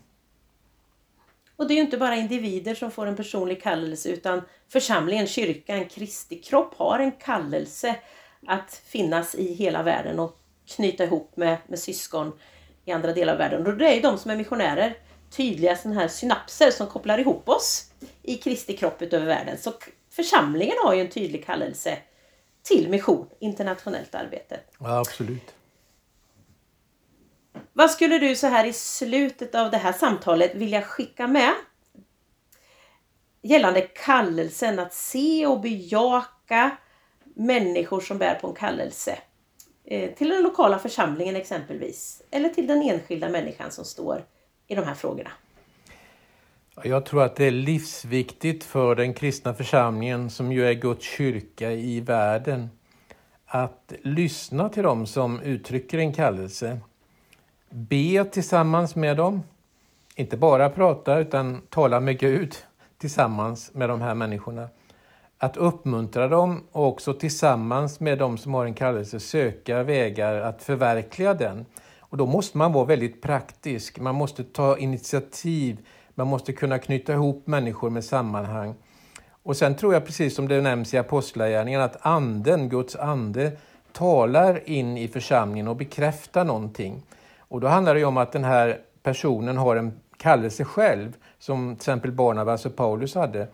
[1.56, 5.86] Och det är ju inte bara individer som får en personlig kallelse utan församlingen, kyrkan,
[5.86, 7.96] Kristi kropp har en kallelse
[8.48, 10.38] att finnas i hela världen och
[10.76, 12.32] knyta ihop med, med syskon
[12.88, 13.68] i andra delar av världen.
[13.68, 14.98] Och det är ju de som är missionärer,
[15.30, 17.92] tydliga sådana här synapser som kopplar ihop oss
[18.24, 19.58] i Kristi kropp utöver världen.
[19.58, 19.74] Så
[20.12, 21.98] församlingen har ju en tydlig kallelse
[22.64, 24.60] till mission, internationellt arbete.
[24.80, 25.54] Ja, absolut.
[27.74, 31.54] Vad skulle du så här i slutet av det här samtalet vilja skicka med
[33.42, 36.78] gällande kallelsen att se och bejaka
[37.36, 39.18] människor som bär på en kallelse?
[39.90, 42.22] Eh, till den lokala församlingen exempelvis.
[42.32, 44.24] Eller till den enskilda människan som står
[44.68, 45.30] i de här frågorna.
[46.84, 51.72] Jag tror att det är livsviktigt för den kristna församlingen som ju är Guds kyrka
[51.72, 52.70] i världen
[53.46, 56.80] att lyssna till dem som uttrycker en kallelse.
[57.70, 59.44] Be tillsammans med dem.
[60.16, 62.56] Inte bara prata utan tala med Gud
[62.98, 64.70] tillsammans med de här människorna.
[65.40, 70.64] Att uppmuntra dem och också tillsammans med de som har en kallelse söka vägar att
[70.64, 71.66] förverkliga den.
[72.00, 74.00] Och då måste man vara väldigt praktisk.
[74.00, 75.80] Man måste ta initiativ.
[76.16, 78.76] Man måste kunna knyta ihop människor med sammanhang.
[79.44, 83.52] Och sen tror jag precis som det nämns i Apostlagärningarna att anden, Guds ande,
[83.92, 87.04] talar in i församlingen och bekräftar någonting.
[87.38, 91.82] Och då handlar det om att den här personen har en kallelse själv, som till
[91.82, 93.48] exempel Barnabas och Paulus hade,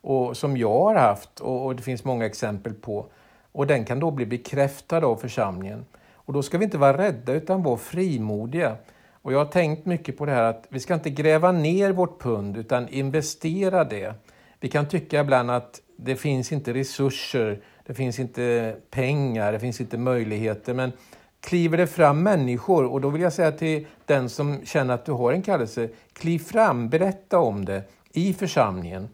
[0.00, 3.06] och som jag har haft och, och det finns många exempel på.
[3.52, 5.84] Och den kan då bli bekräftad av församlingen.
[6.12, 8.76] Och då ska vi inte vara rädda utan vara frimodiga.
[9.22, 12.22] Och jag har tänkt mycket på det här att vi ska inte gräva ner vårt
[12.22, 14.14] pund utan investera det.
[14.60, 19.80] Vi kan tycka ibland att det finns inte resurser, det finns inte pengar, det finns
[19.80, 20.74] inte möjligheter.
[20.74, 20.92] Men
[21.40, 25.12] kliver det fram människor, och då vill jag säga till den som känner att du
[25.12, 27.82] har en kallelse, kliv fram, berätta om det
[28.12, 29.08] i församlingen.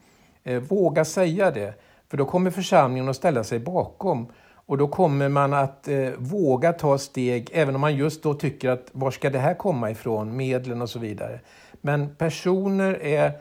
[0.47, 1.75] Eh, våga säga det,
[2.09, 4.27] för då kommer församlingen att ställa sig bakom.
[4.67, 8.71] Och då kommer man att eh, våga ta steg, även om man just då tycker
[8.71, 11.41] att var ska det här komma ifrån, medlen och så vidare.
[11.81, 13.33] Men personer är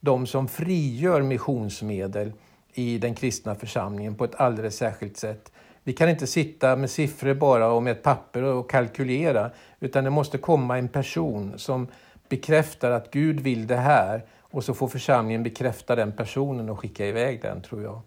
[0.00, 2.32] de som frigör missionsmedel
[2.74, 5.52] i den kristna församlingen på ett alldeles särskilt sätt.
[5.82, 9.50] Vi kan inte sitta med siffror bara och med ett papper och kalkylera,
[9.80, 11.86] utan det måste komma en person som
[12.28, 17.06] bekräftar att Gud vill det här och så får församlingen bekräfta den personen och skicka
[17.06, 18.02] iväg den, tror jag.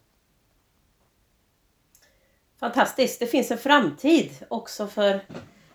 [2.59, 3.19] Fantastiskt!
[3.19, 5.19] Det finns en framtid också för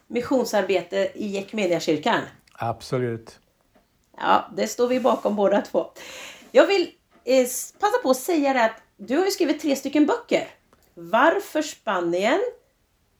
[0.06, 2.20] missionsarbete i Equmeniakyrkan.
[2.52, 3.40] Absolut.
[4.18, 5.86] Ja, det står vi bakom båda två.
[6.50, 6.90] Jag vill
[7.24, 7.46] eh,
[7.80, 10.48] passa på att säga det att du har ju skrivit tre stycken böcker.
[10.94, 12.40] Varför Spanien?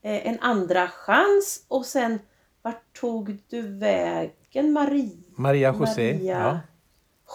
[0.03, 2.19] Eh, en andra chans och sen
[2.63, 5.25] vart tog du vägen Maria?
[5.37, 6.13] Maria José.
[6.13, 6.39] Maria.
[6.39, 6.61] Ja.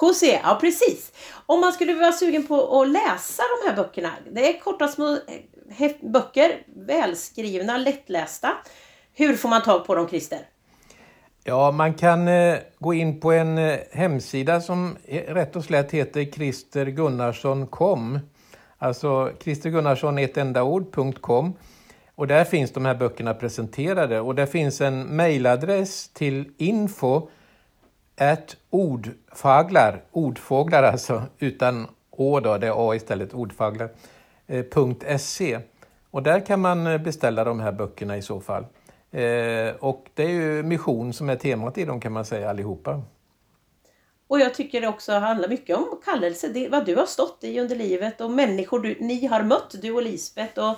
[0.02, 1.12] José, ja precis.
[1.46, 4.12] Om man skulle vara sugen på att läsa de här böckerna.
[4.32, 5.18] Det är korta små
[5.80, 8.50] eh, böcker, välskrivna, lättlästa.
[9.14, 10.40] Hur får man tag på dem Christer?
[11.44, 15.92] Ja, man kan eh, gå in på en eh, hemsida som eh, rätt och slätt
[15.92, 18.20] heter christergunnarsson.com.
[18.78, 21.54] Alltså christergunnarsson ett enda ord.com.
[22.16, 27.30] Och där finns de här böckerna presenterade och där finns en mejladress till info
[28.20, 33.90] Ät ordfaglar, ordfåglar alltså, utan å då, det är a istället, ordfaglar,
[34.48, 35.60] eh, .se.
[36.12, 38.66] Och där kan man eh, beställa de här böckerna i så fall.
[39.12, 43.02] Eh, och det är ju mission som är temat i dem kan man säga allihopa.
[44.28, 47.60] Och jag tycker det också handlar mycket om kallelse, det, vad du har stått i
[47.60, 50.76] under livet och människor du, ni har mött, du och Lisbeth och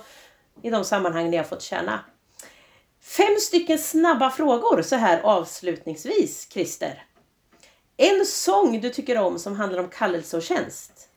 [0.62, 2.00] i de sammanhang ni har fått känna.
[3.02, 7.04] Fem stycken snabba frågor så här avslutningsvis, Christer.
[8.02, 11.08] En sång du tycker om som handlar om kallelse och tjänst?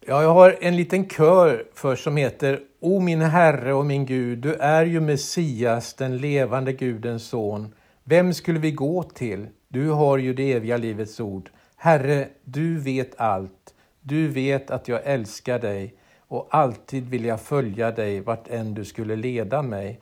[0.00, 4.38] Ja, jag har en liten kör för som heter O min Herre och min Gud,
[4.38, 7.74] du är ju Messias, den levande Gudens son.
[8.04, 9.46] Vem skulle vi gå till?
[9.68, 11.50] Du har ju det eviga livets ord.
[11.76, 13.74] Herre, du vet allt.
[14.00, 15.94] Du vet att jag älskar dig
[16.28, 20.00] och alltid vill jag följa dig vart än du skulle leda mig.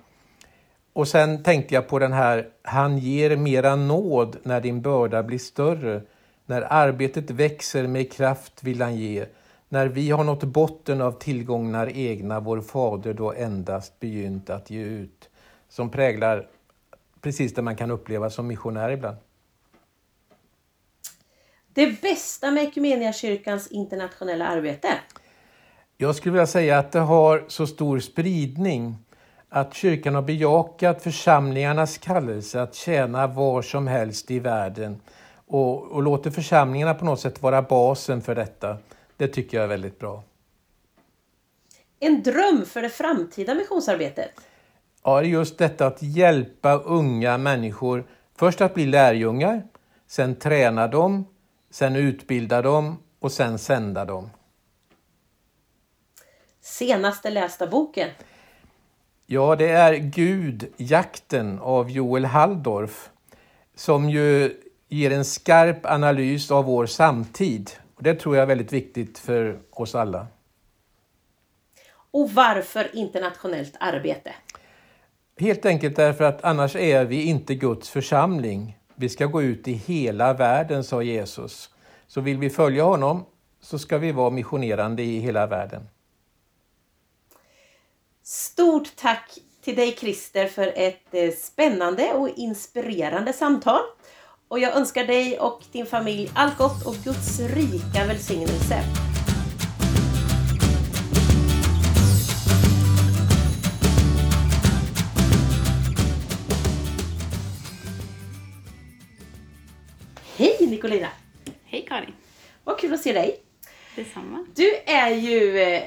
[0.92, 5.38] Och sen tänkte jag på den här, han ger mera nåd när din börda blir
[5.38, 6.02] större.
[6.46, 9.26] När arbetet växer med kraft vill han ge.
[9.68, 14.83] När vi har nått botten av tillgångar egna, vår fader då endast begynt att ge
[14.83, 15.28] ut.
[15.68, 16.46] Som präglar
[17.20, 19.16] precis det man kan uppleva som missionär ibland.
[21.74, 24.88] Det bästa med Equmeniakyrkans internationella arbete?
[25.96, 28.96] Jag skulle vilja säga att det har så stor spridning
[29.55, 35.01] att kyrkan har bejakat församlingarnas kallelse att tjäna var som helst i världen
[35.47, 38.77] och, och låter församlingarna på något sätt vara basen för detta.
[39.17, 40.23] Det tycker jag är väldigt bra.
[42.01, 44.31] En dröm för det framtida missionsarbetet?
[45.03, 48.05] Ja, just detta att hjälpa unga människor
[48.37, 49.62] först att bli lärjungar,
[50.07, 51.25] sen träna dem,
[51.71, 54.31] sen utbilda dem och sen sända dem.
[56.61, 58.09] Senaste lästa boken?
[59.33, 63.11] Ja, det är Gud, jakten av Joel Halldorf.
[63.75, 64.57] som ju
[64.88, 67.71] ger en skarp analys av vår samtid.
[67.95, 70.27] Och det tror jag är väldigt viktigt för oss alla.
[72.11, 74.33] Och varför internationellt arbete?
[75.38, 78.79] Helt enkelt därför att annars är vi inte Guds församling.
[78.95, 81.71] Vi ska gå ut i hela världen, sa Jesus.
[82.07, 83.25] Så vill vi följa honom
[83.61, 85.88] så ska vi vara missionerande i hela världen.
[88.24, 93.80] Stort tack till dig Christer för ett eh, spännande och inspirerande samtal.
[94.48, 98.82] Och jag önskar dig och din familj allt gott och Guds rika välsignelse.
[110.37, 111.08] Hej Nicolina!
[111.64, 112.14] Hej Karin!
[112.64, 113.42] Vad kul att se dig!
[113.96, 114.46] Detsamma.
[114.54, 115.82] Du är ju, eh,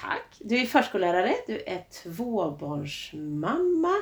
[0.00, 3.94] tack, du är förskollärare, du är tvåbarnsmamma.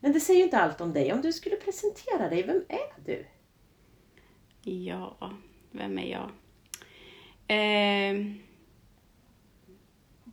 [0.00, 1.12] Men det säger ju inte allt om dig.
[1.12, 3.26] Om du skulle presentera dig, vem är du?
[4.62, 5.32] Ja,
[5.70, 6.30] vem är jag?
[7.46, 8.26] Eh,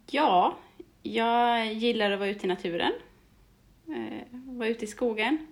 [0.09, 0.57] ja,
[1.03, 2.91] jag gillar att vara ute i naturen.
[3.87, 5.47] Eh, vara ute i skogen.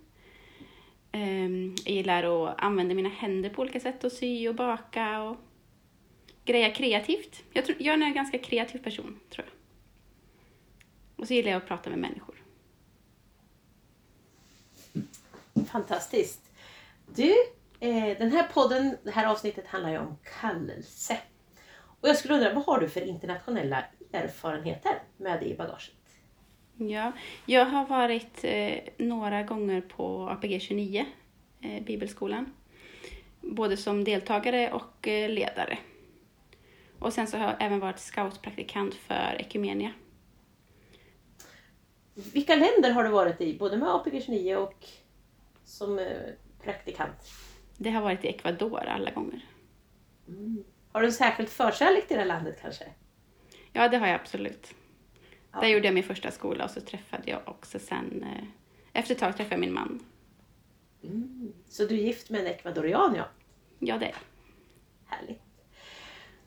[1.11, 1.49] Eh,
[1.85, 5.37] jag gillar att använda mina händer på olika sätt och sy och baka och
[6.45, 7.43] greja kreativt.
[7.53, 9.53] Jag, tror, jag är en ganska kreativ person, tror jag.
[11.15, 12.35] Och så gillar jag att prata med människor.
[15.71, 16.51] Fantastiskt.
[17.15, 17.33] Du,
[17.79, 21.17] eh, den här podden, det här avsnittet handlar ju om kallelse.
[22.01, 25.91] Och jag skulle undra, vad har du för internationella erfarenheter med dig i bagaget?
[26.77, 27.11] Ja,
[27.45, 31.05] jag har varit eh, några gånger på APG 29,
[31.61, 32.53] eh, Bibelskolan.
[33.41, 35.77] Både som deltagare och eh, ledare.
[36.99, 39.91] Och sen så har jag även varit scoutpraktikant för Ekumenia.
[42.13, 44.87] Vilka länder har du varit i, både med APG 29 och
[45.63, 46.05] som eh,
[46.63, 47.31] praktikant?
[47.77, 49.45] Det har varit i Ecuador alla gånger.
[50.91, 52.85] Har du en särskild förkärlek till det landet kanske?
[53.73, 54.73] Ja, det har jag absolut.
[55.51, 55.59] Ja.
[55.59, 58.43] Där gjorde jag min första skola och så träffade jag också sen, eh,
[58.93, 60.05] efter ett tag träffade jag min man.
[61.69, 63.25] Så du är gift med en ecuadorian ja.
[63.79, 64.17] Ja, det är jag.
[65.15, 65.44] Härligt.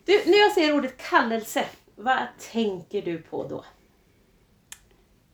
[0.09, 2.19] Du, när jag säger ordet kallelse, vad
[2.53, 3.65] tänker du på då?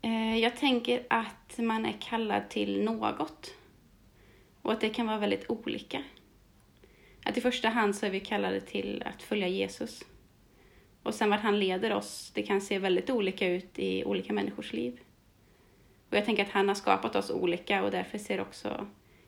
[0.03, 3.55] Eh, jag tänker att man är kallad till något.
[4.63, 6.03] Och att det kan vara väldigt olika.
[7.25, 10.05] Att i första hand så är vi kallade till att följa Jesus.
[11.03, 14.73] Och sen vart han leder oss, det kan se väldigt olika ut i olika människors
[14.73, 15.01] liv.
[16.11, 18.87] Och jag tänker att han har skapat oss olika och därför ser också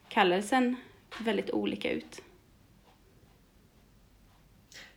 [0.09, 0.77] kallelsen
[1.19, 2.23] väldigt olika ut.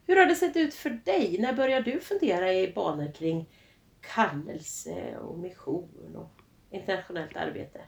[0.10, 1.38] Hur har det sett ut för dig?
[1.40, 3.46] När började du fundera i banor kring
[4.02, 6.32] kallelse och mission och
[6.72, 7.82] internationellt arbete?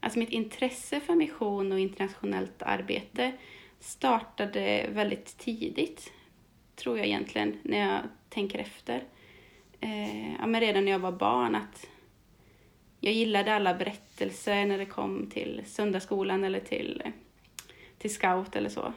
[0.00, 3.32] Alltså mitt intresse för mission och internationellt arbete
[3.80, 6.12] startade väldigt tidigt,
[6.76, 9.04] tror jag egentligen, när jag tänker efter.
[9.80, 11.86] Eh, ja, men redan när jag var barn, att
[13.00, 17.02] jag gillade alla berättelser när det kom till söndagsskolan eller till,
[17.98, 18.92] till scout eller så.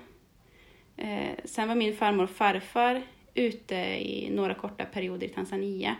[0.98, 3.02] Eh, sen var min farmor och farfar
[3.34, 5.96] ute i några korta perioder i Tanzania.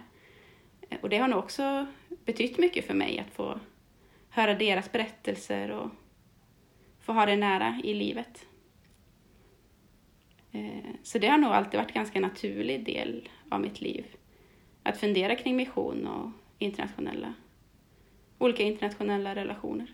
[0.90, 1.88] Eh, och det har nog också
[2.26, 3.60] betytt mycket för mig att få
[4.30, 5.90] höra deras berättelser och
[7.00, 8.46] få ha det nära i livet.
[10.52, 14.06] Eh, Så det har nog alltid varit en ganska naturlig del av mitt liv.
[14.84, 17.34] Att fundera kring mission och internationella,
[18.38, 19.88] olika internationella relationer.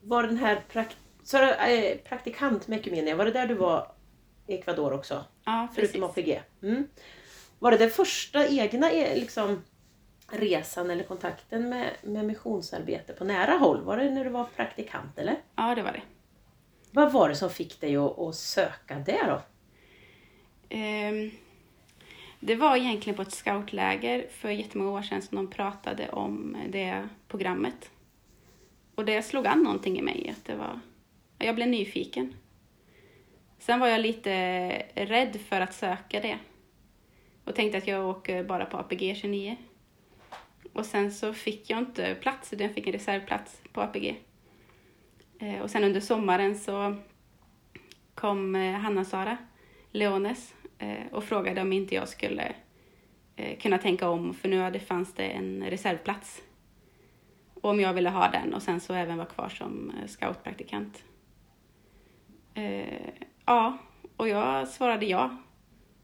[0.00, 3.92] Var den här prakt så, eh, praktikant med Ekumenia, var det där du var
[4.46, 5.24] i Ecuador också?
[5.44, 5.92] Ja, precis.
[5.92, 6.42] Förutom APG?
[6.62, 6.88] Mm.
[7.58, 9.62] Var det den första egna eh, liksom,
[10.28, 13.82] resan eller kontakten med, med missionsarbete på nära håll?
[13.84, 15.36] Var det när du var praktikant eller?
[15.56, 16.02] Ja, det var det.
[16.90, 19.42] Vad var det som fick dig att, att söka det då?
[20.68, 21.30] Ehm,
[22.40, 27.08] Det var egentligen på ett scoutläger för jättemånga år sedan som de pratade om det
[27.28, 27.90] programmet.
[28.94, 30.80] Och det slog an någonting i mig, att det var...
[31.38, 32.34] Jag blev nyfiken.
[33.58, 34.32] Sen var jag lite
[34.94, 36.38] rädd för att söka det.
[37.44, 39.56] Och tänkte att jag åker bara på APG 29.
[40.72, 44.16] Och sen så fick jag inte plats, utan jag fick en reservplats på APG.
[45.38, 46.96] Eh, och sen under sommaren så
[48.14, 49.36] kom eh, Hanna-Sara
[49.90, 52.54] Leones eh, och frågade om inte jag skulle
[53.60, 56.42] kunna tänka om, för nu hade, fanns det en reservplats.
[57.54, 61.04] Och om jag ville ha den och sen så även vara kvar som scoutpraktikant.
[62.54, 63.14] Eh,
[63.46, 63.78] ja,
[64.16, 65.36] och jag svarade ja.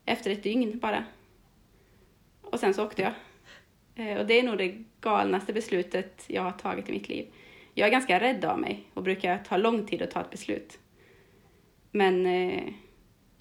[0.05, 1.05] Efter ett dygn bara.
[2.40, 3.12] Och sen så åkte jag.
[3.94, 7.32] Eh, och det är nog det galnaste beslutet jag har tagit i mitt liv.
[7.74, 10.78] Jag är ganska rädd av mig och brukar ta lång tid att ta ett beslut.
[11.90, 12.72] Men, eh,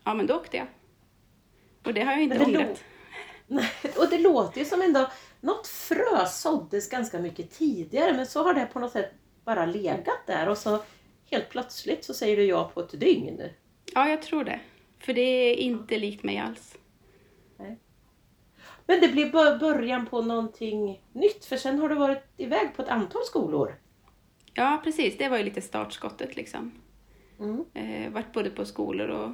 [0.04, 0.68] ja men då åkte jag.
[1.84, 2.84] Och det har jag inte ångrat.
[3.48, 8.44] Nej, och det låter ju som ändå något frö såddes ganska mycket tidigare men så
[8.44, 9.12] har det på något sätt
[9.46, 10.82] bara legat där och så
[11.32, 13.42] helt plötsligt så säger du ja på ett dygn.
[13.94, 14.60] Ja, jag tror det.
[15.00, 16.76] För det är inte likt mig alls.
[18.86, 22.82] Men det blev bör- början på någonting nytt för sen har du varit iväg på
[22.82, 23.76] ett antal skolor.
[24.54, 25.18] Ja, precis.
[25.18, 26.72] Det var ju lite startskottet liksom.
[27.40, 27.66] Mm.
[27.74, 29.32] Eh, varit både på skolor och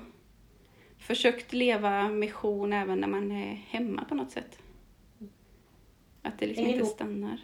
[0.98, 4.60] försökt leva mission även när man är hemma på något sätt.
[6.22, 6.96] Att det liksom Hänger inte ihop.
[6.96, 7.42] stannar.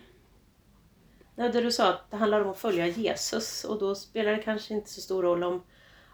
[1.41, 4.43] Ja, där du sa att det handlar om att följa Jesus och då spelar det
[4.43, 5.63] kanske inte så stor roll om,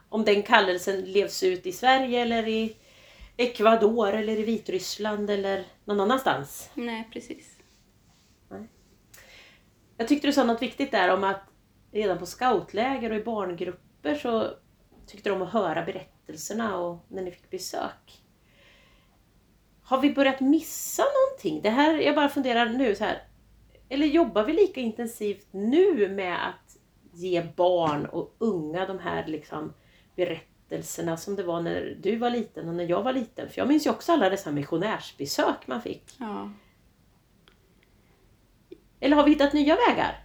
[0.09, 2.77] om den kallelsen levs ut i Sverige eller i
[3.37, 6.69] Ecuador eller i Vitryssland eller någon annanstans.
[6.73, 7.57] Nej, precis.
[9.97, 11.41] Jag tyckte du sa något viktigt där om att
[11.91, 14.47] redan på scoutläger och i barngrupper så
[15.07, 18.23] tyckte de om att höra berättelserna och när ni fick besök.
[19.83, 21.61] Har vi börjat missa någonting?
[21.61, 23.23] Det här, jag bara funderar nu så här.
[23.89, 26.77] Eller jobbar vi lika intensivt nu med att
[27.11, 29.73] ge barn och unga de här liksom
[30.15, 33.49] berättelserna som det var när du var liten och när jag var liten?
[33.49, 36.03] För jag minns ju också alla dessa missionärsbesök man fick.
[36.17, 36.51] Ja.
[38.99, 40.23] Eller har vi hittat nya vägar?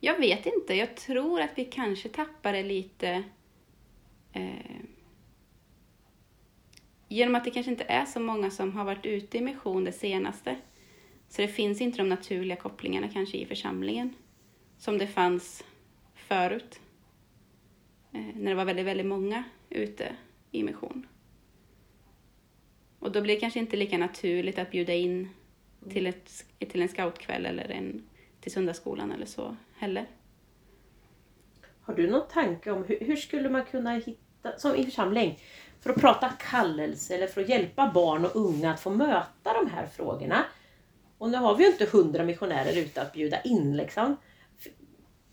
[0.00, 0.74] Jag vet inte.
[0.74, 3.22] Jag tror att vi kanske tappade lite
[4.32, 4.80] eh,
[7.08, 9.92] genom att det kanske inte är så många som har varit ute i mission det
[9.92, 10.56] senaste.
[11.30, 14.14] Så det finns inte de naturliga kopplingarna kanske i församlingen
[14.78, 15.64] som det fanns
[16.14, 16.80] förut.
[18.12, 20.16] Eh, när det var väldigt, väldigt många ute
[20.50, 21.06] i mission.
[22.98, 25.28] Och då blir det kanske inte lika naturligt att bjuda in
[25.90, 28.02] till, ett, till en scoutkväll eller en,
[28.40, 30.06] till söndagsskolan eller så heller.
[31.82, 35.38] Har du någon tanke om hur, hur skulle man kunna hitta, som i församling,
[35.80, 39.70] för att prata kallelse eller för att hjälpa barn och unga att få möta de
[39.70, 40.44] här frågorna?
[41.20, 44.16] Och nu har vi ju inte hundra missionärer ute att bjuda in liksom.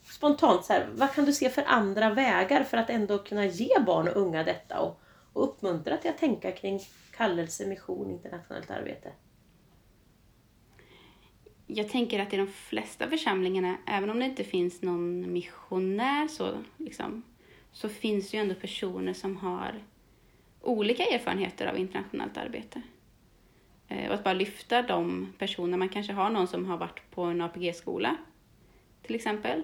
[0.03, 3.79] Spontant så här, vad kan du se för andra vägar för att ändå kunna ge
[3.85, 5.01] barn och unga detta och,
[5.33, 6.79] och uppmuntra till att tänka kring
[7.11, 9.11] kallelse, mission, internationellt arbete?
[11.67, 16.63] Jag tänker att i de flesta församlingarna, även om det inte finns någon missionär så,
[16.77, 17.23] liksom,
[17.71, 19.83] så finns det ju ändå personer som har
[20.61, 22.81] olika erfarenheter av internationellt arbete.
[23.87, 27.21] Eh, och att bara lyfta de personerna, man kanske har någon som har varit på
[27.21, 28.15] en APG-skola
[29.01, 29.63] till exempel.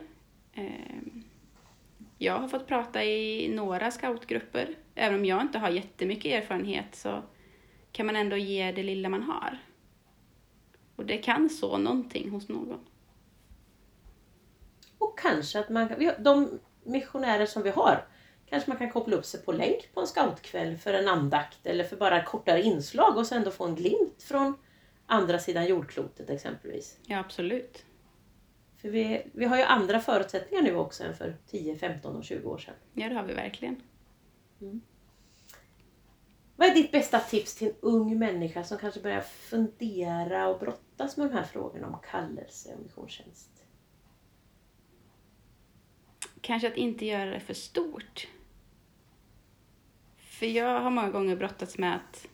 [0.54, 1.24] Ehm,
[2.18, 4.76] jag har fått prata i några scoutgrupper.
[4.96, 7.24] Även om jag inte har jättemycket erfarenhet så
[7.92, 9.58] kan man ändå ge det lilla man har.
[10.96, 12.80] Och det kan så någonting hos någon.
[14.98, 18.06] Och kanske att man kan, de missionärer som vi har,
[18.54, 21.84] kanske man kan koppla upp sig på länk på en scoutkväll för en andakt eller
[21.84, 24.54] för bara kortare inslag och sen ändå få en glimt från
[25.06, 26.98] andra sidan jordklotet exempelvis.
[27.06, 27.86] Ja, absolut.
[28.78, 32.50] För vi, vi har ju andra förutsättningar nu också än för 10, 15 och 20
[32.50, 32.74] år sedan.
[32.94, 33.82] Ja, det har vi verkligen.
[36.56, 41.18] Vad är ditt bästa tips till en ung människa som kanske börjar fundera och brottas
[41.18, 43.50] med de här frågorna om kallelse och missionstjänst?
[46.42, 48.28] Kanske att inte göra det för stort.
[50.44, 52.28] För jag har många gånger brottats med att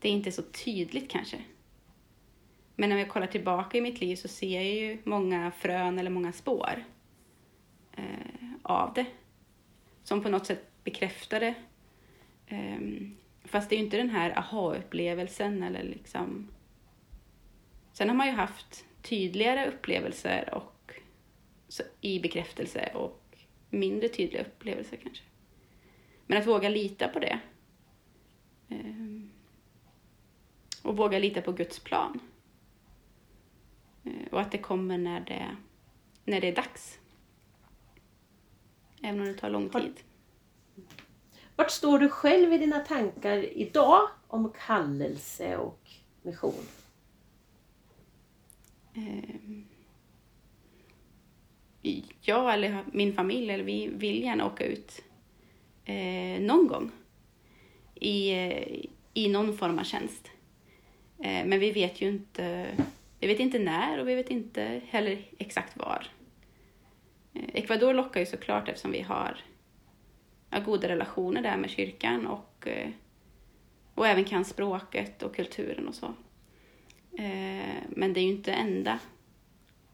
[0.00, 1.38] det inte är så tydligt kanske.
[2.76, 6.10] Men när jag kollar tillbaka i mitt liv så ser jag ju många frön eller
[6.10, 6.84] många spår
[7.96, 9.06] eh, av det.
[10.02, 11.54] Som på något sätt bekräftar det.
[12.46, 12.80] Eh,
[13.44, 16.48] fast det är ju inte den här aha-upplevelsen eller liksom...
[17.92, 20.92] Sen har man ju haft tydligare upplevelser och
[21.68, 23.36] så- i bekräftelse och
[23.70, 25.22] mindre tydliga upplevelser kanske.
[26.26, 27.40] Men att våga lita på det.
[28.68, 29.30] Ehm,
[30.82, 32.20] och våga lita på Guds plan.
[34.04, 35.56] Eh, och att det kommer när det,
[36.24, 36.98] när det är dags.
[39.02, 40.00] Även om det tar lång tid.
[41.56, 45.90] Vart står du själv i dina tankar idag om kallelse och
[46.22, 46.66] mission?
[48.94, 49.64] Ehm,
[52.20, 55.02] jag eller min familj, eller vi vill gärna åka ut
[55.84, 56.90] eh, någon gång
[57.94, 60.30] i, eh, i någon form av tjänst.
[61.18, 62.66] Eh, men vi vet ju inte,
[63.20, 66.06] vi vet inte när och vi vet inte heller exakt var.
[67.34, 69.40] Eh, Ecuador lockar ju såklart eftersom vi har
[70.50, 72.88] ja, goda relationer där med kyrkan och, eh,
[73.94, 76.06] och även kan språket och kulturen och så.
[77.18, 78.98] Eh, men det är ju inte enda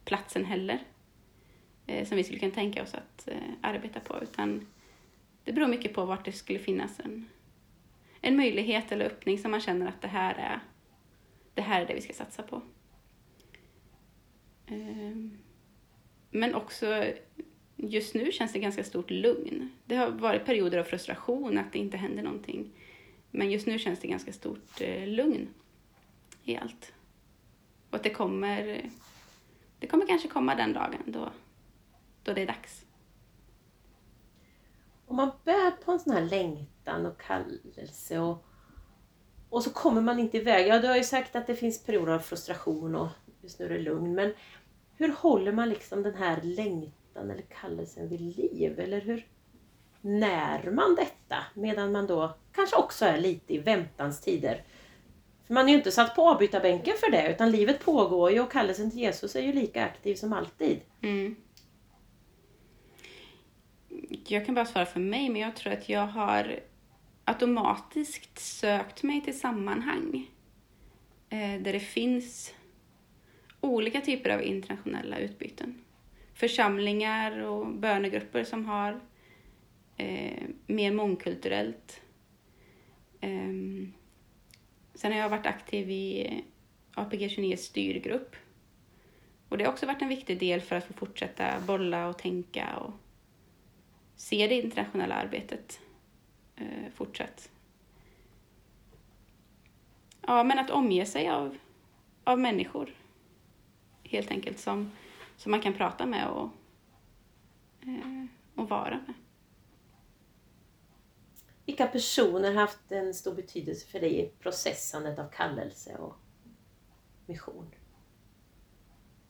[0.04, 0.78] platsen heller.
[1.86, 3.28] Eh, som vi skulle kunna tänka oss att
[3.60, 4.22] arbeta på.
[4.22, 4.66] Utan
[5.48, 7.28] det beror mycket på vart det skulle finnas en,
[8.20, 10.60] en möjlighet eller öppning som man känner att det här är
[11.54, 12.62] det här är det vi ska satsa på.
[14.66, 15.38] Ehm,
[16.30, 17.04] men också
[17.76, 19.70] just nu känns det ganska stort lugn.
[19.84, 22.70] Det har varit perioder av frustration, att det inte händer någonting.
[23.30, 25.48] Men just nu känns det ganska stort eh, lugn
[26.44, 26.92] i allt.
[27.90, 28.90] Och att det kommer,
[29.78, 31.32] det kommer kanske komma den dagen då,
[32.22, 32.84] då det är dags.
[35.08, 38.44] Om man bär på en sån här längtan och kallelse och,
[39.48, 40.66] och så kommer man inte iväg.
[40.66, 43.08] Ja, du har ju sagt att det finns perioder av frustration och
[43.42, 44.14] just nu är det lugn.
[44.14, 44.32] Men
[44.96, 48.80] hur håller man liksom den här längtan eller kallelsen vid liv?
[48.80, 49.26] Eller hur
[50.00, 54.64] när man detta medan man då kanske också är lite i väntans tider?
[55.46, 58.52] För man är ju inte satt på avbytarbänken för det utan livet pågår ju och
[58.52, 60.80] kallelsen till Jesus är ju lika aktiv som alltid.
[61.02, 61.36] Mm.
[64.30, 66.60] Jag kan bara svara för mig, men jag tror att jag har
[67.24, 70.30] automatiskt sökt mig till sammanhang
[71.28, 72.54] eh, där det finns
[73.60, 75.84] olika typer av internationella utbyten.
[76.34, 79.00] Församlingar och bönegrupper som har
[79.96, 82.00] eh, mer mångkulturellt.
[83.20, 83.48] Eh,
[84.94, 86.34] sen har jag varit aktiv i
[86.94, 88.36] APG 29 styrgrupp.
[89.48, 92.76] Och det har också varit en viktig del för att få fortsätta bolla och tänka
[92.76, 92.92] och
[94.18, 95.80] se det internationella arbetet
[96.56, 97.50] eh, fortsatt.
[100.26, 101.58] Ja, men att omge sig av,
[102.24, 102.94] av människor
[104.02, 104.90] helt enkelt som,
[105.36, 106.50] som man kan prata med och,
[107.80, 109.14] eh, och vara med.
[111.64, 116.16] Vilka personer har haft en stor betydelse för dig i processandet av kallelse och
[117.26, 117.74] mission?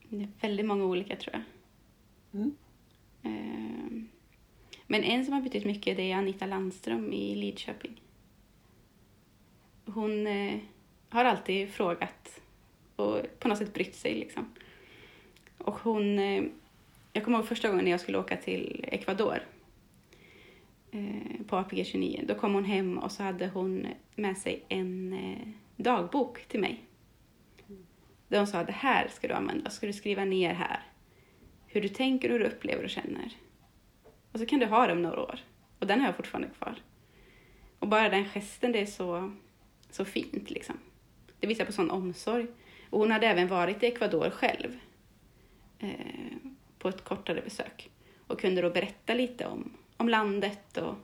[0.09, 1.43] Det är väldigt många olika tror jag.
[2.41, 2.57] Mm.
[3.22, 4.17] Eh,
[4.91, 8.01] men en som har betytt mycket det är Anita Landström i Lidköping.
[9.84, 10.59] Hon eh,
[11.09, 12.41] har alltid frågat
[12.97, 14.14] och på något sätt brytt sig.
[14.14, 14.55] Liksom.
[15.59, 16.45] Och hon, eh,
[17.12, 19.39] jag kommer ihåg första gången när jag skulle åka till Ecuador
[20.91, 22.24] eh, på APG 29.
[22.28, 26.82] Då kom hon hem och så hade hon med sig en eh, dagbok till mig.
[28.28, 30.82] Där hon sa, det här ska du använda, ska du skriva ner här.
[31.66, 33.32] Hur du tänker, hur du upplever och känner.
[34.32, 35.40] Och så kan du ha det om några år.
[35.78, 36.76] Och den har jag fortfarande kvar.
[37.78, 39.32] Och bara den gesten, det är så,
[39.90, 40.78] så fint liksom.
[41.40, 42.46] Det visar på sån omsorg.
[42.90, 44.78] Och hon hade även varit i Ecuador själv.
[45.78, 46.36] Eh,
[46.78, 47.90] på ett kortare besök.
[48.26, 50.94] Och kunde då berätta lite om, om landet och,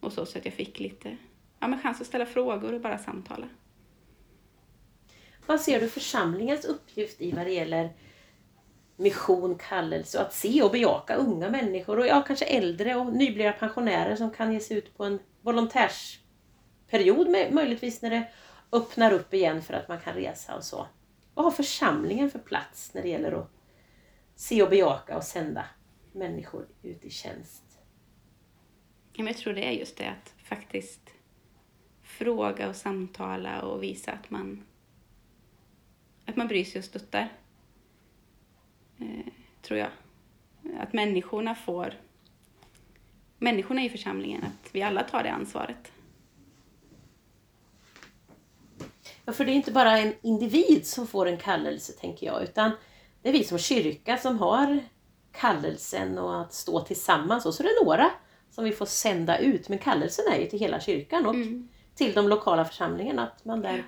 [0.00, 1.16] och så, så att jag fick lite
[1.60, 3.48] ja, men chans att ställa frågor och bara samtala.
[5.46, 7.90] Vad ser du församlingens uppgift i vad det gäller
[9.02, 13.52] mission, kallelse och att se och bejaka unga människor och ja, kanske äldre och nyblivna
[13.52, 18.28] pensionärer som kan ge sig ut på en volontärsperiod möjligtvis när det
[18.72, 20.86] öppnar upp igen för att man kan resa och så.
[21.34, 23.50] Vad har församlingen för plats när det gäller att
[24.34, 25.64] se och bejaka och sända
[26.12, 27.62] människor ut i tjänst?
[29.12, 31.10] Jag tror det är just det att faktiskt
[32.02, 34.64] fråga och samtala och visa att man,
[36.26, 37.28] att man bryr sig och stöttar.
[39.02, 39.32] Eh,
[39.62, 39.88] tror jag.
[40.78, 41.94] Att människorna får,
[43.38, 45.92] människorna i församlingen, att vi alla tar det ansvaret.
[49.24, 52.70] Ja, för det är inte bara en individ som får en kallelse, tänker jag, utan
[53.22, 54.80] det är vi som kyrka som har
[55.32, 57.46] kallelsen och att stå tillsammans.
[57.46, 58.10] Och så är det några
[58.50, 59.68] som vi får sända ut.
[59.68, 61.68] Men kallelsen är ju till hela kyrkan och mm.
[61.94, 63.22] till de lokala församlingarna.
[63.22, 63.84] Att man där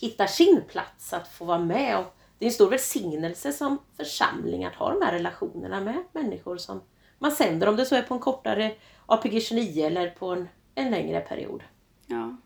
[0.00, 1.98] hittar sin plats att få vara med.
[1.98, 6.56] Och det är en stor välsignelse som församling att ha de här relationerna med människor
[6.56, 6.80] som
[7.18, 7.68] man sänder.
[7.68, 8.74] Om det så är på en kortare
[9.06, 11.62] APG 29 eller på en, en längre period.
[12.06, 12.36] Ja.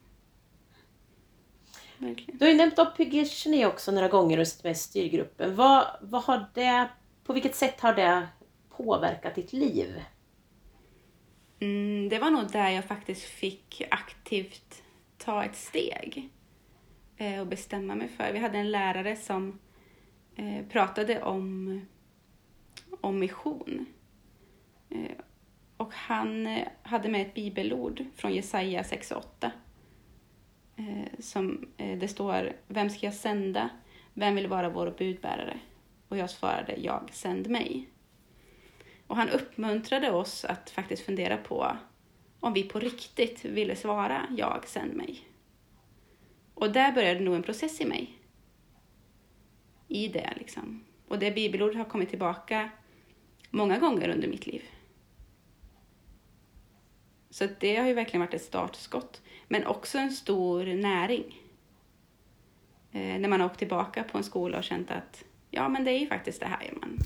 [1.99, 2.39] Verkligen.
[2.39, 5.57] Du har ju nämnt APG 29 också några gånger och suttit med i styrgruppen.
[5.57, 6.89] Vad, vad har det,
[7.25, 8.29] på vilket sätt har det
[8.77, 10.03] påverkat ditt liv?
[11.61, 14.83] Mm, det var nog där jag faktiskt fick aktivt
[15.19, 16.31] ta ett steg
[17.17, 18.33] eh, och bestämma mig för.
[18.33, 19.59] Vi hade en lärare som
[20.41, 21.81] eh, pratade om,
[23.01, 23.87] om mission.
[24.91, 25.17] Eh,
[25.77, 29.51] och han eh, hade med ett bibelord från Jesaja 6.8
[30.77, 33.69] eh, som eh, det står Vem ska jag sända?
[34.15, 35.61] Vem vill vara vår budbärare?
[36.09, 37.91] Och jag svarade Jag, sänd mig.
[39.07, 41.77] Och han uppmuntrade oss att faktiskt fundera på
[42.41, 45.21] om vi på riktigt ville svara Jag, sänd mig.
[46.55, 48.20] Och där började nog en process i mig.
[49.91, 50.85] I det liksom.
[51.09, 52.71] Och det bibelordet har kommit tillbaka
[53.51, 54.63] många gånger under mitt liv.
[57.31, 59.23] Så det har ju verkligen varit ett startskott.
[59.49, 61.43] Men också en stor näring.
[62.93, 65.91] Eh, när man har åkt tillbaka på en skola och känt att ja, men det
[65.91, 66.99] är ju faktiskt det här man...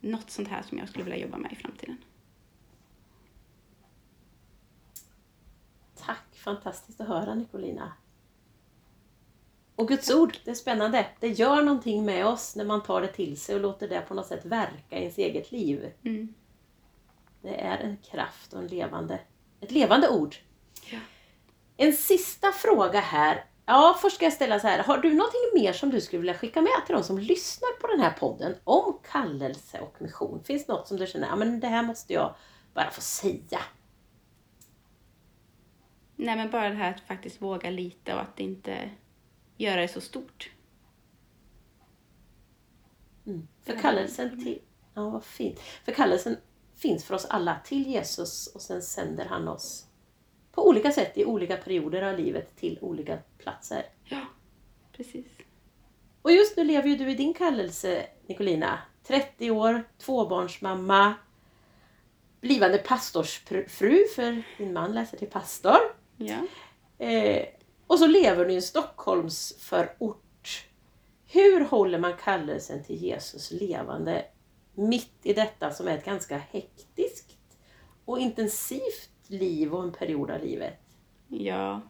[0.00, 1.96] Något sånt här som jag skulle vilja jobba med i framtiden.
[5.94, 7.92] Tack, fantastiskt att höra Nicolina.
[9.78, 11.06] Och Guds ord, det är spännande.
[11.20, 14.14] Det gör någonting med oss när man tar det till sig och låter det på
[14.14, 15.92] något sätt verka i ens eget liv.
[16.04, 16.34] Mm.
[17.42, 19.20] Det är en kraft och en levande,
[19.60, 20.36] ett levande ord.
[20.90, 20.98] Ja.
[21.76, 23.44] En sista fråga här.
[23.66, 24.82] Ja, först ska jag ställa så här.
[24.82, 27.86] Har du någonting mer som du skulle vilja skicka med till de som lyssnar på
[27.86, 30.44] den här podden om kallelse och mission?
[30.44, 32.34] Finns det något som du känner, ja men det här måste jag
[32.74, 33.60] bara få säga?
[36.16, 38.90] Nej, men bara det här att faktiskt våga lite och att inte
[39.58, 40.50] göra det så stort.
[43.26, 43.48] Mm.
[43.62, 44.58] För Ja, kallelsen till,
[44.94, 45.60] ja vad fint.
[45.60, 46.36] För kallelsen
[46.76, 49.86] finns för oss alla till Jesus och sen sänder han oss
[50.52, 53.86] på olika sätt i olika perioder av livet till olika platser.
[54.04, 54.20] Ja,
[54.92, 55.26] precis.
[56.22, 58.78] Och just nu lever ju du i din kallelse, Nicolina.
[59.02, 61.14] 30 år, tvåbarnsmamma,
[62.40, 65.78] blivande pastorsfru för din man läser till pastor.
[66.16, 66.36] Ja.
[67.06, 67.46] Eh,
[67.88, 70.66] och så lever du i en Stockholmsförort.
[71.26, 74.24] Hur håller man kallelsen till Jesus levande
[74.74, 77.36] mitt i detta som är ett ganska hektiskt
[78.04, 80.74] och intensivt liv och en period av livet?
[81.28, 81.80] Ja,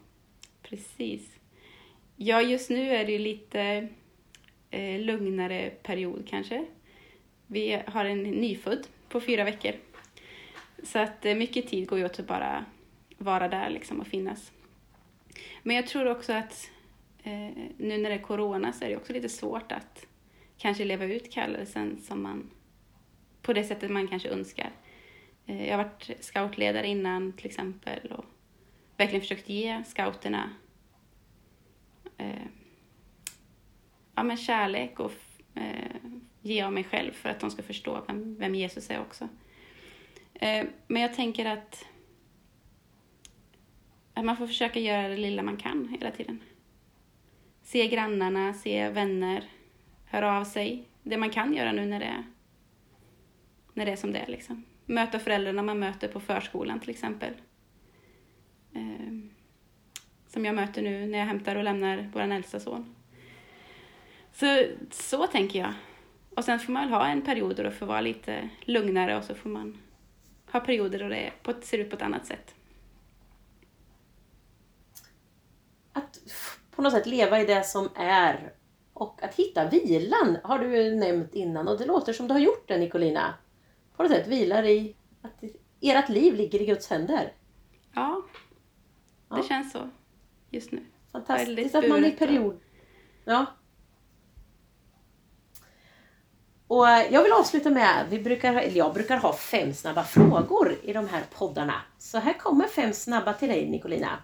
[0.62, 1.22] precis.
[2.16, 3.88] Ja, just nu är det ju lite
[4.70, 6.66] eh, lugnare period kanske.
[7.46, 9.72] Vi har en nyfödd på fyra veckor.
[10.82, 12.64] Så att eh, mycket tid går ju åt att bara
[13.18, 14.53] vara där liksom och finnas.
[15.62, 16.70] Men jag tror också att
[17.22, 20.07] eh, nu när det är corona så är det också lite svårt att
[20.59, 22.51] kanske leva ut kallelsen som man,
[23.43, 24.70] på det sättet man kanske önskar.
[25.47, 28.24] Eh, jag har varit scoutledare innan till exempel och
[28.97, 30.51] verkligen försökt ge scouterna
[32.18, 32.47] eh,
[34.14, 35.12] ja, men kärlek och
[35.55, 35.97] eh,
[36.43, 39.28] ge av mig själv för att de ska förstå vem, vem Jesus är också.
[40.34, 41.86] Eh, men jag tänker att,
[44.19, 46.41] att man får försöka göra det lilla man kan hela tiden.
[47.62, 49.45] Se grannarna, se vänner,
[50.05, 50.89] höra av sig.
[51.03, 52.25] Det man kan göra nu när det är,
[53.75, 54.27] när det är som det är.
[54.27, 54.64] Liksom.
[54.87, 57.33] Möta föräldrarna man möter på förskolan till exempel.
[58.75, 59.14] Eh,
[60.27, 62.95] som jag möter nu när jag hämtar och lämnar vår äldsta son.
[64.33, 65.73] Så, så tänker jag.
[66.31, 69.25] Och sen får man väl ha en period då det får vara lite lugnare och
[69.25, 69.79] så får man
[70.53, 72.55] ha perioder då det på, ser ut på ett annat sätt.
[75.93, 78.53] Att f- på något sätt leva i det som är
[78.95, 82.68] och att hitta vilan har du nämnt innan och det låter som du har gjort
[82.68, 83.35] det Nicolina.
[83.97, 85.43] På något sätt vilar i att
[85.81, 87.33] ert liv ligger i Guds händer.
[87.95, 88.22] Ja,
[89.29, 89.43] det Ja.
[89.43, 89.91] känns så
[90.51, 90.85] just nu.
[91.12, 92.61] Fantastiskt att man i period...
[93.24, 93.47] Ja.
[96.66, 100.76] Och eh, jag vill avsluta med, vi brukar, eller jag brukar ha fem snabba frågor
[100.83, 101.83] i de här poddarna.
[101.99, 104.18] Så här kommer fem snabba till dig Nicolina.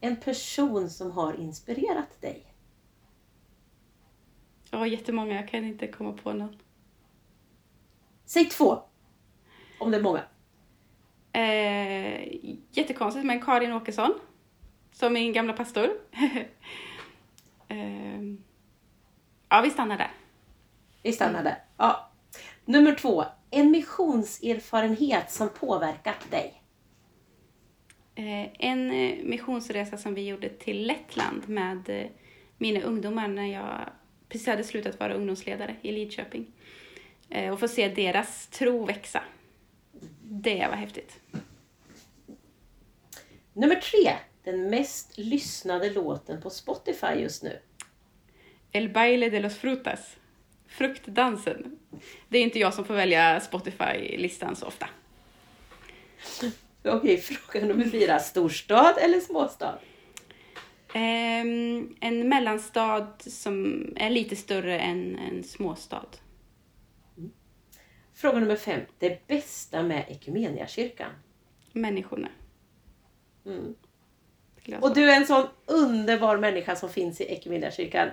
[0.00, 0.10] 1.
[0.10, 2.54] En person som har inspirerat dig.
[4.70, 5.34] Ja, jättemånga.
[5.34, 6.56] Jag kan inte komma på någon.
[8.24, 8.82] Säg två.
[9.80, 10.22] Om det är många.
[11.32, 12.38] Eh,
[12.70, 14.14] jättekonstigt, men Karin Åkesson,
[14.92, 15.90] som min gamla pastor.
[17.68, 18.22] eh,
[19.48, 20.10] ja, vi stannar där.
[21.02, 21.64] Vi stannar där.
[21.76, 22.10] Ja.
[22.64, 23.24] Nummer två.
[23.50, 26.62] En missionserfarenhet som påverkat dig.
[28.18, 32.06] Eh, en eh, missionsresa som vi gjorde till Lettland med eh,
[32.56, 33.88] mina ungdomar när jag
[34.28, 36.46] precis hade slutat vara ungdomsledare i Lidköping.
[37.52, 39.22] Och få se deras tro växa.
[40.22, 41.20] Det var häftigt.
[43.52, 44.12] Nummer tre.
[44.44, 47.58] Den mest lyssnade låten på Spotify just nu.
[48.72, 50.16] El baile de los frutas.
[50.66, 51.78] Fruktdansen.
[52.28, 54.88] Det är inte jag som får välja Spotify-listan så ofta.
[56.84, 58.18] Okej, fråga nummer fyra.
[58.18, 59.78] Storstad eller småstad?
[60.94, 66.06] Ehm, en mellanstad som är lite större än en småstad.
[68.14, 68.80] Fråga nummer fem.
[68.98, 71.10] Det bästa med Equmeniakyrkan?
[71.72, 72.28] Människorna.
[73.46, 73.74] Mm.
[74.80, 78.08] Och du är en sån underbar människa som finns i Equmeniakyrkan.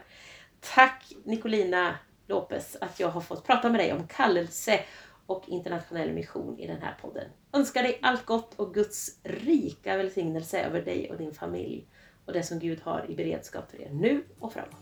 [0.59, 1.95] Tack Nicolina
[2.27, 4.79] Lopez att jag har fått prata med dig om kallelse
[5.27, 7.29] och internationell mission i den här podden.
[7.53, 11.87] Önskar dig allt gott och Guds rika välsignelse över dig och din familj
[12.25, 14.75] och det som Gud har i beredskap för er nu och framåt.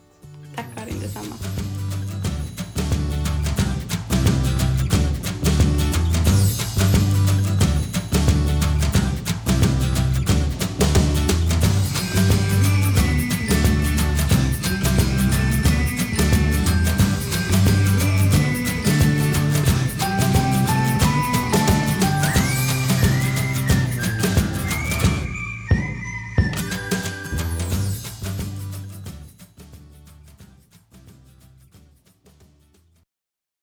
[0.56, 1.36] Tack Karin, detsamma.